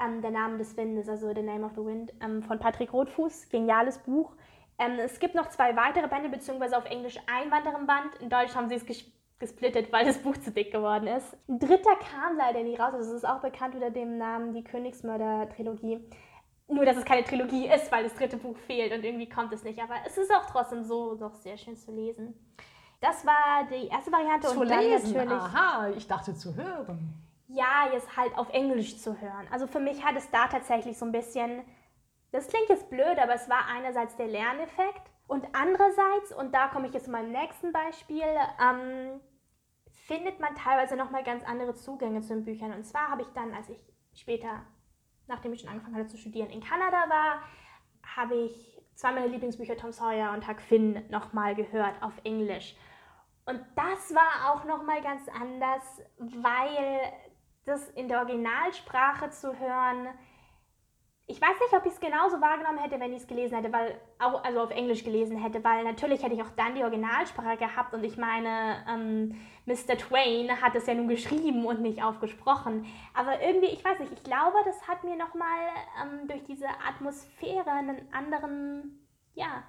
ähm, 0.00 0.22
Der 0.22 0.30
Name 0.30 0.58
des 0.58 0.76
Windes, 0.76 1.08
also 1.08 1.32
The 1.34 1.42
Name 1.42 1.64
of 1.64 1.72
the 1.72 1.84
Wind, 1.84 2.12
ähm, 2.20 2.42
von 2.42 2.58
Patrick 2.58 2.92
Rothfuß. 2.92 3.48
Geniales 3.50 3.98
Buch. 3.98 4.34
Ähm, 4.78 4.98
es 4.98 5.18
gibt 5.18 5.34
noch 5.34 5.48
zwei 5.48 5.76
weitere 5.76 6.08
Bände, 6.08 6.28
beziehungsweise 6.28 6.78
auf 6.78 6.84
Englisch 6.86 7.18
ein 7.26 7.50
weiteren 7.50 7.86
Band. 7.86 8.14
In 8.20 8.30
Deutsch 8.30 8.54
haben 8.54 8.68
sie 8.68 8.76
es 8.76 8.86
ges 8.86 9.04
gesplittet, 9.38 9.92
weil 9.92 10.04
das 10.04 10.18
Buch 10.18 10.36
zu 10.36 10.50
dick 10.50 10.72
geworden 10.72 11.06
ist. 11.06 11.36
Ein 11.48 11.60
dritter 11.60 11.94
kam 11.94 12.36
leider 12.36 12.60
nie 12.64 12.74
raus. 12.74 12.92
Also 12.92 13.10
es 13.10 13.18
ist 13.18 13.28
auch 13.28 13.40
bekannt 13.40 13.72
unter 13.76 13.90
dem 13.90 14.18
Namen 14.18 14.52
Die 14.52 14.64
Königsmörder-Trilogie. 14.64 16.00
Nur, 16.66 16.84
dass 16.84 16.96
es 16.96 17.04
keine 17.04 17.22
Trilogie 17.22 17.68
ist, 17.68 17.92
weil 17.92 18.02
das 18.02 18.14
dritte 18.14 18.36
Buch 18.36 18.58
fehlt 18.58 18.92
und 18.92 19.04
irgendwie 19.04 19.28
kommt 19.28 19.52
es 19.52 19.62
nicht. 19.62 19.80
Aber 19.80 19.94
es 20.04 20.18
ist 20.18 20.34
auch 20.34 20.46
trotzdem 20.46 20.82
so 20.82 21.14
doch 21.14 21.34
sehr 21.34 21.56
schön 21.56 21.76
zu 21.76 21.92
lesen. 21.92 22.34
Das 23.00 23.24
war 23.24 23.66
die 23.70 23.86
erste 23.88 24.10
Variante. 24.10 24.48
Zu 24.48 24.60
und 24.60 24.68
lesen, 24.68 25.14
dann 25.14 25.28
natürlich, 25.28 25.54
aha, 25.54 25.88
ich 25.90 26.06
dachte 26.06 26.34
zu 26.34 26.54
hören. 26.56 27.14
Ja, 27.46 27.88
jetzt 27.92 28.16
halt 28.16 28.36
auf 28.36 28.50
Englisch 28.50 28.98
zu 28.98 29.20
hören. 29.20 29.46
Also 29.50 29.66
für 29.66 29.80
mich 29.80 30.04
hat 30.04 30.16
es 30.16 30.30
da 30.30 30.48
tatsächlich 30.48 30.98
so 30.98 31.06
ein 31.06 31.12
bisschen, 31.12 31.62
das 32.32 32.48
klingt 32.48 32.68
jetzt 32.68 32.90
blöd, 32.90 33.18
aber 33.18 33.34
es 33.34 33.48
war 33.48 33.66
einerseits 33.74 34.16
der 34.16 34.26
Lerneffekt 34.26 35.10
und 35.26 35.46
andererseits, 35.52 36.32
und 36.36 36.54
da 36.54 36.68
komme 36.68 36.88
ich 36.88 36.94
jetzt 36.94 37.04
zu 37.04 37.10
meinem 37.10 37.32
nächsten 37.32 37.72
Beispiel, 37.72 38.24
ähm, 38.60 39.20
findet 40.06 40.40
man 40.40 40.54
teilweise 40.54 40.96
nochmal 40.96 41.22
ganz 41.22 41.44
andere 41.44 41.74
Zugänge 41.74 42.22
zu 42.22 42.34
den 42.34 42.44
Büchern. 42.44 42.72
Und 42.72 42.84
zwar 42.84 43.10
habe 43.10 43.22
ich 43.22 43.28
dann, 43.28 43.54
als 43.54 43.68
ich 43.68 43.78
später, 44.14 44.62
nachdem 45.26 45.52
ich 45.52 45.60
schon 45.60 45.68
angefangen 45.68 45.96
hatte 45.96 46.08
zu 46.08 46.16
studieren, 46.16 46.50
in 46.50 46.62
Kanada 46.62 47.08
war, 47.08 47.42
habe 48.16 48.34
ich 48.36 48.82
zwei 48.94 49.12
meiner 49.12 49.28
Lieblingsbücher, 49.28 49.76
Tom 49.76 49.92
Sawyer 49.92 50.32
und 50.32 50.48
Huck 50.48 50.60
Finn, 50.60 51.04
nochmal 51.10 51.54
gehört 51.54 52.02
auf 52.02 52.14
Englisch. 52.24 52.74
Und 53.48 53.60
das 53.76 54.14
war 54.14 54.52
auch 54.52 54.64
nochmal 54.64 55.00
ganz 55.00 55.26
anders, 55.28 56.02
weil 56.18 57.00
das 57.64 57.88
in 57.90 58.06
der 58.06 58.18
Originalsprache 58.18 59.30
zu 59.30 59.58
hören, 59.58 60.08
ich 61.30 61.40
weiß 61.40 61.58
nicht, 61.60 61.72
ob 61.74 61.86
ich 61.86 61.92
es 61.92 62.00
genauso 62.00 62.42
wahrgenommen 62.42 62.78
hätte, 62.78 63.00
wenn 63.00 63.12
ich 63.12 63.22
es 63.22 63.26
gelesen 63.26 63.56
hätte, 63.56 63.72
weil 63.72 63.98
auch 64.18 64.44
also 64.44 64.60
auf 64.60 64.70
Englisch 64.70 65.02
gelesen 65.02 65.38
hätte, 65.38 65.64
weil 65.64 65.82
natürlich 65.84 66.22
hätte 66.22 66.34
ich 66.34 66.42
auch 66.42 66.50
dann 66.56 66.74
die 66.74 66.82
Originalsprache 66.82 67.56
gehabt 67.56 67.94
und 67.94 68.04
ich 68.04 68.18
meine, 68.18 68.84
ähm, 68.86 69.40
Mr. 69.64 69.96
Twain 69.96 70.60
hat 70.60 70.74
es 70.74 70.86
ja 70.86 70.92
nun 70.92 71.08
geschrieben 71.08 71.64
und 71.64 71.80
nicht 71.80 72.02
aufgesprochen. 72.02 72.84
Aber 73.14 73.40
irgendwie, 73.40 73.68
ich 73.68 73.82
weiß 73.82 73.98
nicht, 73.98 74.12
ich 74.12 74.22
glaube, 74.24 74.58
das 74.66 74.88
hat 74.88 75.04
mir 75.04 75.16
nochmal 75.16 75.68
ähm, 76.02 76.28
durch 76.28 76.44
diese 76.44 76.68
Atmosphäre 76.86 77.70
einen 77.70 78.12
anderen, 78.12 79.06
ja, 79.34 79.64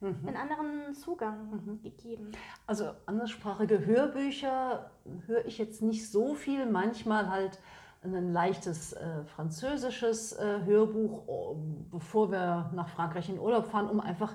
mhm. 0.00 0.16
einen 0.26 0.36
anderen 0.36 0.94
Zugang 0.94 1.50
mhm. 1.50 1.82
gegeben. 1.82 2.32
Also 2.66 2.90
anderssprachige 3.06 3.84
Hörbücher 3.84 4.90
höre 5.26 5.44
ich 5.46 5.58
jetzt 5.58 5.82
nicht 5.82 6.10
so 6.10 6.34
viel, 6.34 6.66
manchmal 6.66 7.30
halt 7.30 7.58
ein 8.02 8.32
leichtes 8.32 8.92
äh, 8.92 9.24
französisches 9.24 10.32
äh, 10.32 10.60
Hörbuch, 10.64 11.26
oh, 11.26 11.56
bevor 11.90 12.30
wir 12.30 12.70
nach 12.74 12.88
Frankreich 12.88 13.28
in 13.28 13.38
Urlaub 13.38 13.66
fahren, 13.66 13.88
um 13.88 14.00
einfach 14.00 14.34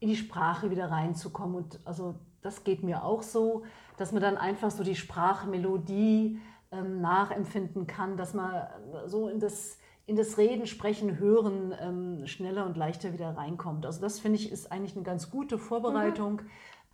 in 0.00 0.08
die 0.08 0.16
Sprache 0.16 0.70
wieder 0.70 0.90
reinzukommen. 0.90 1.56
Und 1.56 1.80
also 1.84 2.16
das 2.42 2.64
geht 2.64 2.82
mir 2.82 3.04
auch 3.04 3.22
so, 3.22 3.64
dass 3.96 4.12
man 4.12 4.22
dann 4.22 4.36
einfach 4.36 4.70
so 4.70 4.84
die 4.84 4.94
Sprachmelodie 4.94 6.38
ähm, 6.70 7.00
nachempfinden 7.00 7.86
kann, 7.86 8.16
dass 8.16 8.34
man 8.34 8.66
so 9.06 9.28
in 9.28 9.40
das 9.40 9.78
in 10.08 10.16
das 10.16 10.38
Reden, 10.38 10.66
Sprechen, 10.66 11.18
Hören 11.18 11.74
ähm, 11.78 12.26
schneller 12.26 12.64
und 12.64 12.76
leichter 12.78 13.12
wieder 13.12 13.36
reinkommt. 13.36 13.84
Also 13.84 14.00
das 14.00 14.18
finde 14.18 14.38
ich 14.38 14.50
ist 14.50 14.72
eigentlich 14.72 14.96
eine 14.96 15.04
ganz 15.04 15.30
gute 15.30 15.58
Vorbereitung. 15.58 16.36
Mhm. 16.42 16.50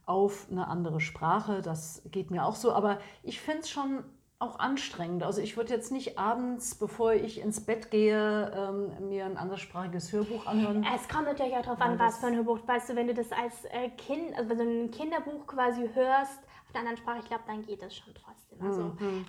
auf 0.06 0.48
eine 0.50 0.66
andere 0.68 1.00
Sprache. 1.00 1.62
Das 1.62 2.02
geht 2.10 2.30
mir 2.30 2.44
auch 2.44 2.56
so. 2.56 2.72
Aber 2.72 2.98
ich 3.22 3.40
finde 3.40 3.60
es 3.60 3.70
schon 3.70 4.04
auch 4.38 4.58
anstrengend. 4.58 5.22
Also 5.22 5.40
ich 5.40 5.56
würde 5.56 5.72
jetzt 5.72 5.92
nicht 5.92 6.18
abends, 6.18 6.74
bevor 6.74 7.14
ich 7.14 7.40
ins 7.40 7.64
Bett 7.64 7.90
gehe, 7.90 8.52
ähm, 8.54 9.08
mir 9.08 9.24
ein 9.24 9.36
anderssprachiges 9.36 10.12
Hörbuch 10.12 10.46
anhören. 10.46 10.84
Es 10.94 11.08
kommt 11.08 11.26
natürlich 11.26 11.54
auch 11.54 11.62
darauf 11.62 11.80
an, 11.80 11.98
was 11.98 12.18
für 12.18 12.26
ein 12.26 12.36
Hörbuch. 12.36 12.58
Weißt 12.66 12.90
du, 12.90 12.96
wenn 12.96 13.06
du 13.06 13.14
das 13.14 13.30
als 13.32 13.64
äh, 13.66 13.88
Kind, 13.96 14.36
also 14.36 14.50
wenn 14.50 14.58
du 14.58 14.64
ein 14.64 14.90
Kinderbuch 14.90 15.46
quasi 15.46 15.88
hörst 15.94 16.40
auf 16.68 16.74
einer 16.74 16.80
anderen 16.80 16.96
Sprache, 16.98 17.20
ich 17.20 17.26
glaube, 17.26 17.44
dann 17.46 17.64
geht 17.64 17.80
das 17.80 17.96
schon 17.96 18.12
trotzdem. 18.12 18.60
Also 18.60 18.82
mhm. 18.98 19.24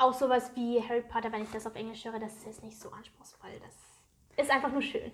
Auch 0.00 0.14
sowas 0.14 0.50
wie 0.54 0.82
Harry 0.86 1.02
Potter, 1.02 1.30
wenn 1.32 1.42
ich 1.42 1.50
das 1.50 1.66
auf 1.66 1.74
Englisch 1.74 2.04
höre, 2.04 2.18
das 2.18 2.36
ist 2.36 2.46
jetzt 2.46 2.62
nicht 2.62 2.80
so 2.80 2.90
anspruchsvoll. 2.90 3.50
Das 3.62 4.44
ist 4.44 4.50
einfach 4.50 4.72
nur 4.72 4.82
schön. 4.82 5.12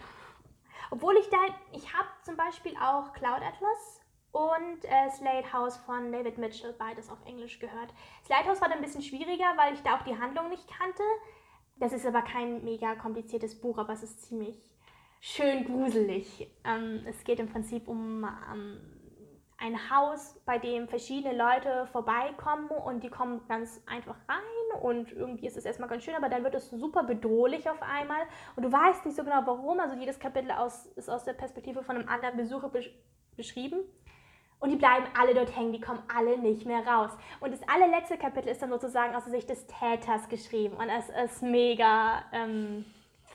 Obwohl 0.91 1.17
ich 1.17 1.29
da, 1.29 1.39
ich 1.73 1.93
habe 1.93 2.09
zum 2.23 2.37
Beispiel 2.37 2.77
auch 2.77 3.13
Cloud 3.13 3.43
Atlas 3.43 4.01
und 4.31 4.85
äh, 4.85 5.11
Slade 5.11 5.53
House 5.53 5.77
von 5.79 6.13
David 6.13 6.39
Mitchell, 6.39 6.75
beides 6.79 7.11
auf 7.11 7.19
Englisch 7.27 7.59
gehört. 7.59 7.93
Slade 8.25 8.49
House 8.49 8.61
war 8.61 8.69
dann 8.69 8.79
ein 8.79 8.85
bisschen 8.85 9.03
schwieriger, 9.03 9.57
weil 9.57 9.75
ich 9.75 9.83
da 9.83 9.97
auch 9.97 10.03
die 10.03 10.19
Handlung 10.19 10.49
nicht 10.49 10.69
kannte. 10.69 11.03
Das 11.77 11.93
ist 11.93 12.07
aber 12.07 12.23
kein 12.23 12.65
mega 12.65 12.95
kompliziertes 12.95 13.61
Buch, 13.61 13.79
aber 13.79 13.93
es 13.93 14.03
ist 14.03 14.23
ziemlich 14.23 14.57
schön 15.21 15.65
gruselig. 15.65 16.49
Ähm, 16.65 17.05
es 17.07 17.25
geht 17.25 17.41
im 17.41 17.49
Prinzip 17.49 17.89
um 17.89 18.25
ähm, 18.53 18.81
ein 19.59 19.91
Haus, 19.91 20.41
bei 20.45 20.59
dem 20.59 20.89
verschiedene 20.89 21.37
Leute 21.37 21.87
vorbeikommen 21.93 22.69
und 22.69 23.03
die 23.03 23.11
kommen 23.11 23.47
ganz 23.49 23.83
einfach 23.87 24.17
rein 24.29 24.66
und 24.77 25.13
irgendwie 25.13 25.47
ist 25.47 25.57
es 25.57 25.65
erstmal 25.65 25.89
ganz 25.89 26.05
schön, 26.05 26.15
aber 26.15 26.29
dann 26.29 26.45
wird 26.45 26.55
es 26.55 26.71
super 26.71 27.05
bedrohlich 27.05 27.69
auf 27.69 27.83
einmal 27.83 28.23
und 28.57 28.63
du 28.63 28.73
weißt 28.73 29.05
nicht 29.07 29.17
so 29.17 29.25
genau 29.25 29.43
warum. 29.45 29.81
Also 29.81 29.97
jedes 29.97 30.19
Kapitel 30.19 30.51
aus, 30.51 30.87
ist 30.97 31.11
aus 31.11 31.25
der 31.25 31.35
Perspektive 31.35 31.83
von 31.83 31.97
einem 31.97 32.09
anderen 32.09 32.37
Besucher 32.37 32.69
besch 32.69 32.91
beschrieben. 33.37 33.81
Und 34.59 34.71
die 34.71 34.77
bleiben 34.77 35.05
alle 35.19 35.35
dort 35.35 35.55
hängen, 35.55 35.73
die 35.73 35.81
kommen 35.81 36.03
alle 36.09 36.39
nicht 36.39 36.65
mehr 36.65 36.87
raus. 36.87 37.11
Und 37.41 37.53
das 37.53 37.61
allerletzte 37.69 38.17
Kapitel 38.17 38.49
ist 38.49 38.63
dann 38.63 38.71
sozusagen 38.71 39.15
aus 39.15 39.25
der 39.25 39.33
Sicht 39.33 39.51
des 39.51 39.67
Täters 39.67 40.29
geschrieben. 40.31 40.77
Und 40.77 40.89
es 40.89 41.11
ist 41.31 41.43
mega 41.43 42.25
ähm, 42.33 42.87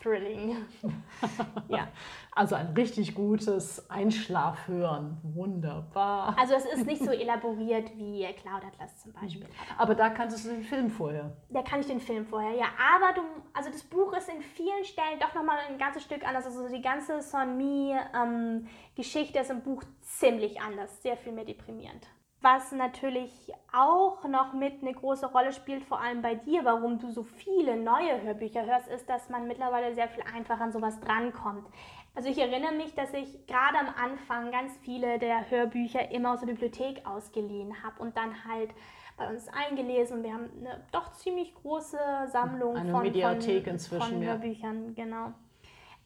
thrilling. 0.01 0.57
ja. 1.69 1.87
Also 2.33 2.55
ein 2.55 2.67
richtig 2.67 3.13
gutes 3.13 3.89
Einschlafhören. 3.89 5.17
Wunderbar. 5.21 6.35
Also 6.39 6.53
es 6.55 6.65
ist 6.65 6.85
nicht 6.85 7.03
so 7.03 7.11
elaboriert 7.11 7.91
wie 7.97 8.25
Cloud 8.33 8.63
Atlas 8.65 8.99
zum 8.99 9.11
Beispiel. 9.13 9.47
Aber 9.77 9.95
da 9.95 10.09
kannst 10.09 10.45
du 10.45 10.49
den 10.49 10.63
Film 10.63 10.89
vorher. 10.89 11.35
Da 11.49 11.61
kann 11.61 11.81
ich 11.81 11.87
den 11.87 11.99
Film 11.99 12.25
vorher, 12.25 12.53
ja. 12.53 12.67
Aber 12.95 13.13
du, 13.13 13.21
also 13.53 13.69
das 13.69 13.83
Buch 13.83 14.13
ist 14.13 14.29
in 14.29 14.41
vielen 14.41 14.85
Stellen 14.85 15.19
doch 15.19 15.33
nochmal 15.35 15.57
ein 15.69 15.77
ganzes 15.77 16.03
Stück 16.03 16.25
anders. 16.25 16.45
Also 16.45 16.69
die 16.69 16.81
ganze 16.81 17.21
Son 17.21 17.57
Mi-Geschichte 17.57 19.37
ähm, 19.37 19.41
ist 19.43 19.51
im 19.51 19.61
Buch 19.61 19.83
ziemlich 20.01 20.61
anders. 20.61 21.01
Sehr 21.01 21.17
viel 21.17 21.33
mehr 21.33 21.45
deprimierend. 21.45 22.07
Was 22.41 22.71
natürlich 22.71 23.31
auch 23.71 24.23
noch 24.27 24.53
mit 24.53 24.81
eine 24.81 24.93
große 24.93 25.27
Rolle 25.27 25.53
spielt, 25.53 25.83
vor 25.83 26.01
allem 26.01 26.23
bei 26.23 26.33
dir, 26.33 26.65
warum 26.65 26.97
du 26.97 27.11
so 27.11 27.21
viele 27.21 27.77
neue 27.77 28.19
Hörbücher 28.21 28.65
hörst, 28.65 28.87
ist, 28.87 29.07
dass 29.07 29.29
man 29.29 29.47
mittlerweile 29.47 29.93
sehr 29.93 30.07
viel 30.07 30.23
einfacher 30.33 30.63
an 30.63 30.71
sowas 30.71 30.99
drankommt. 30.99 31.67
Also 32.15 32.29
ich 32.29 32.39
erinnere 32.39 32.73
mich, 32.73 32.95
dass 32.95 33.13
ich 33.13 33.45
gerade 33.45 33.77
am 33.77 33.87
Anfang 33.95 34.51
ganz 34.51 34.75
viele 34.79 35.19
der 35.19 35.49
Hörbücher 35.51 36.11
immer 36.11 36.33
aus 36.33 36.39
der 36.39 36.47
Bibliothek 36.47 37.05
ausgeliehen 37.05 37.83
habe 37.83 38.01
und 38.01 38.17
dann 38.17 38.43
halt 38.43 38.71
bei 39.17 39.29
uns 39.29 39.47
eingelesen. 39.47 40.23
Wir 40.23 40.33
haben 40.33 40.49
eine 40.59 40.83
doch 40.91 41.13
ziemlich 41.13 41.53
große 41.53 41.97
Sammlung 42.31 42.75
eine 42.75 42.91
von, 42.91 43.03
Mediathek 43.03 43.65
von, 43.65 43.73
inzwischen, 43.73 44.13
von 44.13 44.23
Hörbüchern, 44.23 44.95
ja. 44.95 45.03
genau. 45.03 45.33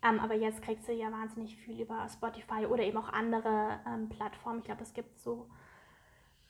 Ähm, 0.04 0.20
aber 0.20 0.36
jetzt 0.36 0.62
kriegst 0.62 0.88
du 0.88 0.94
ja 0.94 1.12
wahnsinnig 1.12 1.56
viel 1.56 1.80
über 1.80 2.06
Spotify 2.10 2.66
oder 2.66 2.84
eben 2.84 2.98
auch 2.98 3.12
andere 3.12 3.80
ähm, 3.88 4.10
Plattformen. 4.10 4.60
Ich 4.60 4.66
glaube, 4.66 4.84
es 4.84 4.94
gibt 4.94 5.18
so 5.20 5.48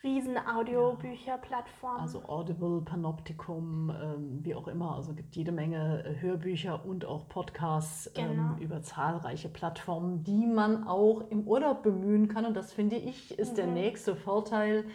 riesen 0.06 0.38
Audiobücherplattformen. 0.38 2.00
Also 2.00 2.24
Audible, 2.28 2.82
Panopticum, 2.82 3.90
ähm, 3.90 4.40
wie 4.44 4.56
auch 4.56 4.68
immer. 4.68 4.96
Also 4.96 5.12
es 5.12 5.18
gibt 5.18 5.36
jede 5.36 5.52
Menge 5.52 6.06
äh, 6.06 6.22
Hörbücher 6.22 6.86
und 6.86 7.04
auch 7.04 7.28
Podcasts 7.28 8.10
ähm, 8.16 8.30
genau. 8.30 8.44
ähm, 8.54 8.58
über 8.60 8.82
zahlreiche 8.82 9.50
Plattformen, 9.50 10.24
die 10.24 10.46
man 10.46 10.88
auch 10.88 11.30
im 11.30 11.48
Urlaub 11.48 11.84
bemühen 11.84 12.28
kann. 12.28 12.46
Und 12.46 12.56
das 12.56 12.72
finde 12.72 12.96
ich 12.96 13.38
ist 13.38 13.54
mhm. 13.54 13.56
der 13.56 13.68
nächste 13.68 14.16
Vorteil 14.16 14.86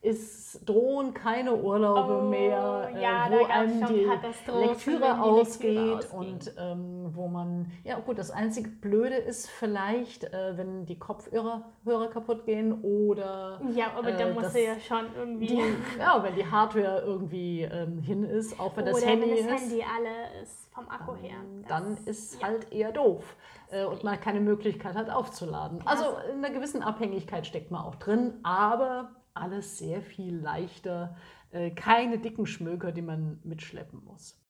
es 0.00 0.60
drohen 0.64 1.12
keine 1.12 1.56
Urlaube 1.56 2.22
oh, 2.22 2.28
mehr, 2.28 2.90
äh, 2.94 3.02
ja, 3.02 3.28
wo 3.30 3.44
einem 3.46 3.86
die 3.86 4.06
Lektüre 4.52 5.20
ausgeht 5.20 6.08
und 6.12 6.54
ähm, 6.56 7.10
wo 7.14 7.26
man, 7.26 7.72
ja 7.82 7.98
gut, 7.98 8.18
das 8.18 8.30
einzige 8.30 8.68
Blöde 8.68 9.16
ist 9.16 9.50
vielleicht, 9.50 10.24
äh, 10.24 10.56
wenn 10.56 10.86
die 10.86 10.98
Kopfhörer 10.98 11.64
kaputt 12.12 12.44
gehen 12.46 12.80
oder... 12.82 13.60
Ja, 13.74 13.86
aber 13.96 14.10
äh, 14.10 14.16
da 14.16 14.32
muss 14.32 14.54
ja 14.54 14.78
schon 14.78 15.06
irgendwie... 15.16 15.46
Die, 15.48 15.62
ja, 15.98 16.22
wenn 16.22 16.36
die 16.36 16.46
Hardware 16.46 17.02
irgendwie 17.04 17.62
ähm, 17.62 17.98
hin 17.98 18.22
ist, 18.22 18.58
auch 18.60 18.76
wenn 18.76 18.84
oder 18.84 18.92
das 18.92 19.04
Handy 19.04 19.30
wenn 19.30 19.48
das 19.48 19.62
ist, 19.62 19.70
Handy 19.70 19.82
alle 19.82 20.42
ist 20.42 20.72
vom 20.72 20.88
Akku 20.88 21.16
her. 21.16 21.38
dann 21.66 21.96
ist 22.04 22.40
ja. 22.40 22.46
halt 22.46 22.72
eher 22.72 22.92
doof 22.92 23.34
äh, 23.72 23.84
und 23.84 24.04
man 24.04 24.20
keine 24.20 24.40
Möglichkeit 24.40 24.94
hat 24.94 25.10
aufzuladen. 25.10 25.80
Also 25.84 26.04
in 26.30 26.44
einer 26.44 26.54
gewissen 26.54 26.84
Abhängigkeit 26.84 27.48
steckt 27.48 27.72
man 27.72 27.84
auch 27.84 27.96
drin, 27.96 28.34
aber 28.44 29.10
alles 29.40 29.78
sehr 29.78 30.02
viel 30.02 30.36
leichter, 30.36 31.16
äh, 31.50 31.70
keine 31.70 32.18
dicken 32.18 32.46
Schmöker, 32.46 32.92
die 32.92 33.02
man 33.02 33.40
mitschleppen 33.44 34.04
muss. 34.04 34.40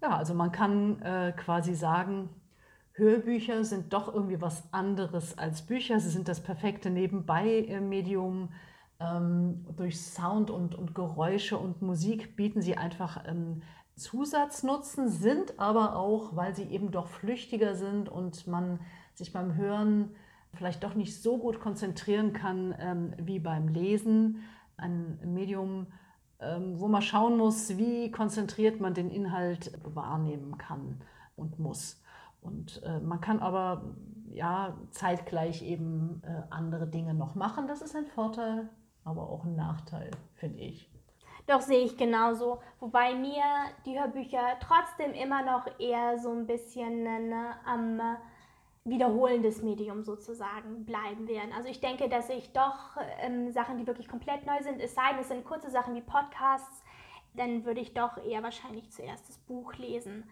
Ja, 0.00 0.16
also 0.16 0.34
man 0.34 0.50
kann 0.50 1.00
äh, 1.02 1.32
quasi 1.36 1.74
sagen, 1.74 2.28
Hörbücher 2.94 3.64
sind 3.64 3.92
doch 3.92 4.12
irgendwie 4.12 4.40
was 4.40 4.72
anderes 4.72 5.38
als 5.38 5.62
Bücher. 5.62 5.98
Sie 6.00 6.10
sind 6.10 6.28
das 6.28 6.42
perfekte 6.42 6.90
Nebenbei-Medium. 6.90 8.50
Ähm, 9.00 9.66
durch 9.76 10.00
Sound 10.00 10.50
und, 10.50 10.74
und 10.74 10.94
Geräusche 10.94 11.56
und 11.56 11.80
Musik 11.82 12.36
bieten 12.36 12.60
sie 12.60 12.76
einfach 12.76 13.24
ähm, 13.26 13.62
Zusatznutzen, 13.96 15.08
sind 15.08 15.58
aber 15.58 15.96
auch, 15.96 16.36
weil 16.36 16.54
sie 16.54 16.64
eben 16.64 16.90
doch 16.90 17.08
flüchtiger 17.08 17.74
sind 17.74 18.08
und 18.08 18.46
man 18.46 18.80
sich 19.14 19.32
beim 19.32 19.54
Hören 19.54 20.14
vielleicht 20.54 20.84
doch 20.84 20.94
nicht 20.94 21.22
so 21.22 21.38
gut 21.38 21.60
konzentrieren 21.60 22.32
kann 22.32 22.74
ähm, 22.78 23.14
wie 23.18 23.38
beim 23.38 23.68
Lesen. 23.68 24.42
Ein 24.76 25.18
Medium, 25.24 25.86
ähm, 26.40 26.78
wo 26.78 26.88
man 26.88 27.02
schauen 27.02 27.36
muss, 27.36 27.76
wie 27.78 28.10
konzentriert 28.10 28.80
man 28.80 28.94
den 28.94 29.10
Inhalt 29.10 29.72
wahrnehmen 29.84 30.58
kann 30.58 31.00
und 31.36 31.58
muss. 31.58 32.02
Und 32.40 32.82
äh, 32.84 33.00
man 33.00 33.20
kann 33.20 33.40
aber 33.40 33.94
ja 34.28 34.76
zeitgleich 34.90 35.62
eben 35.62 36.22
äh, 36.24 36.42
andere 36.50 36.88
Dinge 36.88 37.14
noch 37.14 37.34
machen. 37.34 37.66
Das 37.68 37.82
ist 37.82 37.94
ein 37.94 38.06
Vorteil, 38.06 38.68
aber 39.04 39.28
auch 39.28 39.44
ein 39.44 39.54
Nachteil, 39.54 40.10
finde 40.34 40.60
ich. 40.60 40.90
Doch 41.46 41.60
sehe 41.60 41.84
ich 41.84 41.96
genauso. 41.96 42.60
Wobei 42.78 43.14
mir 43.14 43.42
die 43.84 43.98
Hörbücher 43.98 44.58
trotzdem 44.60 45.12
immer 45.12 45.44
noch 45.44 45.66
eher 45.78 46.18
so 46.18 46.30
ein 46.30 46.46
bisschen 46.46 47.02
ne, 47.02 47.54
am 47.64 48.00
wiederholendes 48.84 49.62
Medium 49.62 50.02
sozusagen 50.02 50.84
bleiben 50.84 51.28
werden. 51.28 51.52
Also 51.56 51.68
ich 51.68 51.80
denke, 51.80 52.08
dass 52.08 52.28
ich 52.28 52.52
doch 52.52 52.96
ähm, 53.20 53.52
Sachen, 53.52 53.78
die 53.78 53.86
wirklich 53.86 54.08
komplett 54.08 54.44
neu 54.44 54.60
sind, 54.62 54.80
es 54.80 54.94
sei 54.94 55.10
denn, 55.10 55.20
es 55.20 55.28
sind 55.28 55.44
kurze 55.44 55.70
Sachen 55.70 55.94
wie 55.94 56.00
Podcasts, 56.00 56.82
dann 57.34 57.64
würde 57.64 57.80
ich 57.80 57.94
doch 57.94 58.16
eher 58.18 58.42
wahrscheinlich 58.42 58.90
zuerst 58.90 59.28
das 59.28 59.38
Buch 59.38 59.74
lesen, 59.74 60.24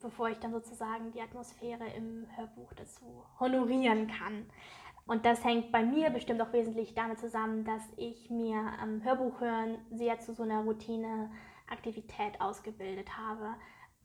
bevor 0.00 0.28
ich 0.28 0.38
dann 0.38 0.52
sozusagen 0.52 1.12
die 1.12 1.20
Atmosphäre 1.20 1.86
im 1.96 2.26
Hörbuch 2.36 2.72
dazu 2.74 3.24
honorieren 3.38 4.08
kann. 4.08 4.46
Und 5.06 5.24
das 5.24 5.44
hängt 5.44 5.72
bei 5.72 5.84
mir 5.84 6.10
bestimmt 6.10 6.40
auch 6.42 6.52
wesentlich 6.52 6.94
damit 6.94 7.18
zusammen, 7.18 7.64
dass 7.64 7.82
ich 7.96 8.30
mir 8.30 8.58
am 8.80 9.02
Hörbuch 9.04 9.40
hören 9.40 9.78
sehr 9.90 10.20
zu 10.20 10.34
so 10.34 10.42
einer 10.42 10.62
Routineaktivität 10.62 12.40
ausgebildet 12.40 13.16
habe 13.16 13.54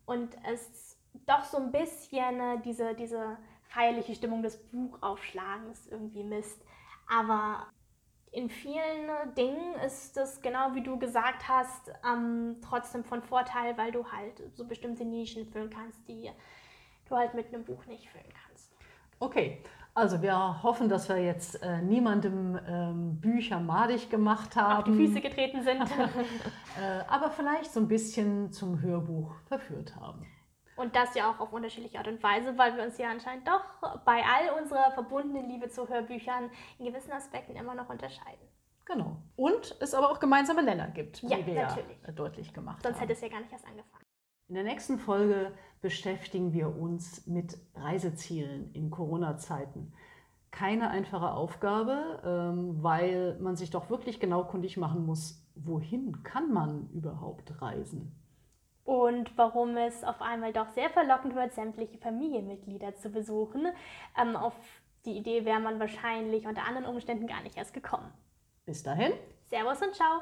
und 0.05 0.35
es 0.43 0.97
doch 1.25 1.43
so 1.43 1.57
ein 1.57 1.71
bisschen 1.71 2.39
äh, 2.39 2.61
diese, 2.63 2.95
diese 2.95 3.37
feierliche 3.67 4.15
Stimmung 4.15 4.43
des 4.43 4.57
Buchaufschlagens 4.71 5.87
irgendwie 5.87 6.23
misst. 6.23 6.63
Aber 7.07 7.67
in 8.31 8.49
vielen 8.49 9.33
Dingen 9.37 9.75
ist 9.85 10.17
das 10.17 10.41
genau 10.41 10.73
wie 10.73 10.83
du 10.83 10.99
gesagt 10.99 11.47
hast, 11.47 11.91
ähm, 12.05 12.57
trotzdem 12.61 13.03
von 13.03 13.21
Vorteil, 13.21 13.77
weil 13.77 13.91
du 13.91 14.11
halt 14.11 14.43
so 14.53 14.65
bestimmte 14.65 15.05
Nischen 15.05 15.45
füllen 15.45 15.69
kannst, 15.69 16.07
die 16.07 16.29
du 17.07 17.15
halt 17.15 17.33
mit 17.33 17.47
einem 17.47 17.63
Buch 17.63 17.85
nicht 17.85 18.09
füllen 18.09 18.31
kannst. 18.45 18.71
Okay, 19.19 19.63
also 19.97 20.21
wir 20.21 20.61
hoffen, 20.61 20.89
dass 20.89 21.09
wir 21.09 21.17
jetzt 21.17 21.63
äh, 21.63 21.81
niemandem 21.81 22.59
ähm, 22.67 23.19
Bücher 23.19 23.59
madig 23.59 24.11
gemacht 24.11 24.55
haben. 24.55 24.77
Auf 24.77 24.83
die 24.83 25.07
Füße 25.07 25.21
getreten 25.21 25.63
sind. 25.63 25.81
äh, 26.79 27.03
aber 27.07 27.31
vielleicht 27.31 27.71
so 27.71 27.79
ein 27.79 27.87
bisschen 27.87 28.51
zum 28.51 28.79
Hörbuch 28.81 29.33
verführt 29.47 29.95
haben. 29.95 30.27
Und 30.77 30.95
das 30.95 31.13
ja 31.15 31.29
auch 31.31 31.39
auf 31.39 31.51
unterschiedliche 31.53 31.97
Art 31.97 32.07
und 32.07 32.21
Weise, 32.23 32.57
weil 32.57 32.75
wir 32.77 32.83
uns 32.83 32.97
ja 32.97 33.09
anscheinend 33.09 33.47
doch 33.47 33.63
bei 34.05 34.23
all 34.23 34.61
unserer 34.61 34.91
verbundenen 34.91 35.49
Liebe 35.49 35.69
zu 35.69 35.89
Hörbüchern 35.89 36.49
in 36.79 36.85
gewissen 36.85 37.11
Aspekten 37.11 37.55
immer 37.55 37.75
noch 37.75 37.89
unterscheiden. 37.89 38.47
Genau. 38.85 39.17
Und 39.35 39.75
es 39.81 39.93
aber 39.93 40.11
auch 40.11 40.19
gemeinsame 40.19 40.63
Nenner 40.63 40.87
gibt, 40.87 41.21
ja, 41.23 41.37
wie 41.39 41.47
wir 41.47 41.63
natürlich. 41.65 41.97
ja 42.05 42.11
deutlich 42.13 42.53
gemacht 42.53 42.83
Sonst 42.83 42.95
haben. 42.95 43.01
hätte 43.01 43.13
es 43.13 43.21
ja 43.21 43.27
gar 43.27 43.41
nicht 43.41 43.51
erst 43.51 43.65
angefangen. 43.65 44.03
In 44.47 44.55
der 44.55 44.63
nächsten 44.63 44.97
Folge 44.97 45.51
beschäftigen 45.81 46.53
wir 46.53 46.73
uns 46.77 47.27
mit 47.27 47.57
Reisezielen 47.75 48.71
in 48.73 48.89
Corona-Zeiten. 48.89 49.93
keine 50.51 50.89
einfache 50.89 51.31
Aufgabe, 51.33 52.21
ähm, 52.23 52.81
weil 52.81 53.37
man 53.39 53.55
sich 53.55 53.69
doch 53.69 53.89
wirklich 53.89 54.19
genau 54.19 54.45
kundig 54.45 54.77
machen 54.77 55.05
muss, 55.05 55.45
wohin 55.55 56.23
kann 56.23 56.51
man 56.53 56.89
überhaupt 56.91 57.61
reisen? 57.61 58.15
Und 58.87 59.37
warum 59.37 59.75
es 59.75 60.05
auf 60.05 60.21
einmal 60.21 60.53
doch 60.53 60.69
sehr 60.69 60.89
verlockend 60.89 61.35
wird, 61.35 61.51
sämtliche 61.51 61.97
Familienmitglieder 61.97 62.95
zu 62.95 63.09
besuchen. 63.09 63.67
Ähm, 64.17 64.37
auf 64.37 64.53
die 65.05 65.17
Idee 65.17 65.43
wäre 65.43 65.59
man 65.59 65.77
wahrscheinlich 65.77 66.47
unter 66.47 66.65
anderen 66.65 66.85
Umständen 66.85 67.27
gar 67.27 67.43
nicht 67.43 67.57
erst 67.57 67.73
gekommen. 67.73 68.13
Bis 68.65 68.83
dahin. 68.83 69.11
Servus 69.49 69.81
und 69.81 69.93
ciao. 69.93 70.21